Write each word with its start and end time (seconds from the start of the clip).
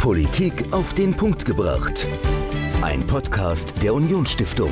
Politik 0.00 0.72
auf 0.72 0.94
den 0.94 1.14
Punkt 1.14 1.44
gebracht. 1.44 2.08
Ein 2.80 3.06
Podcast 3.06 3.74
der 3.82 3.92
Unionsstiftung. 3.92 4.70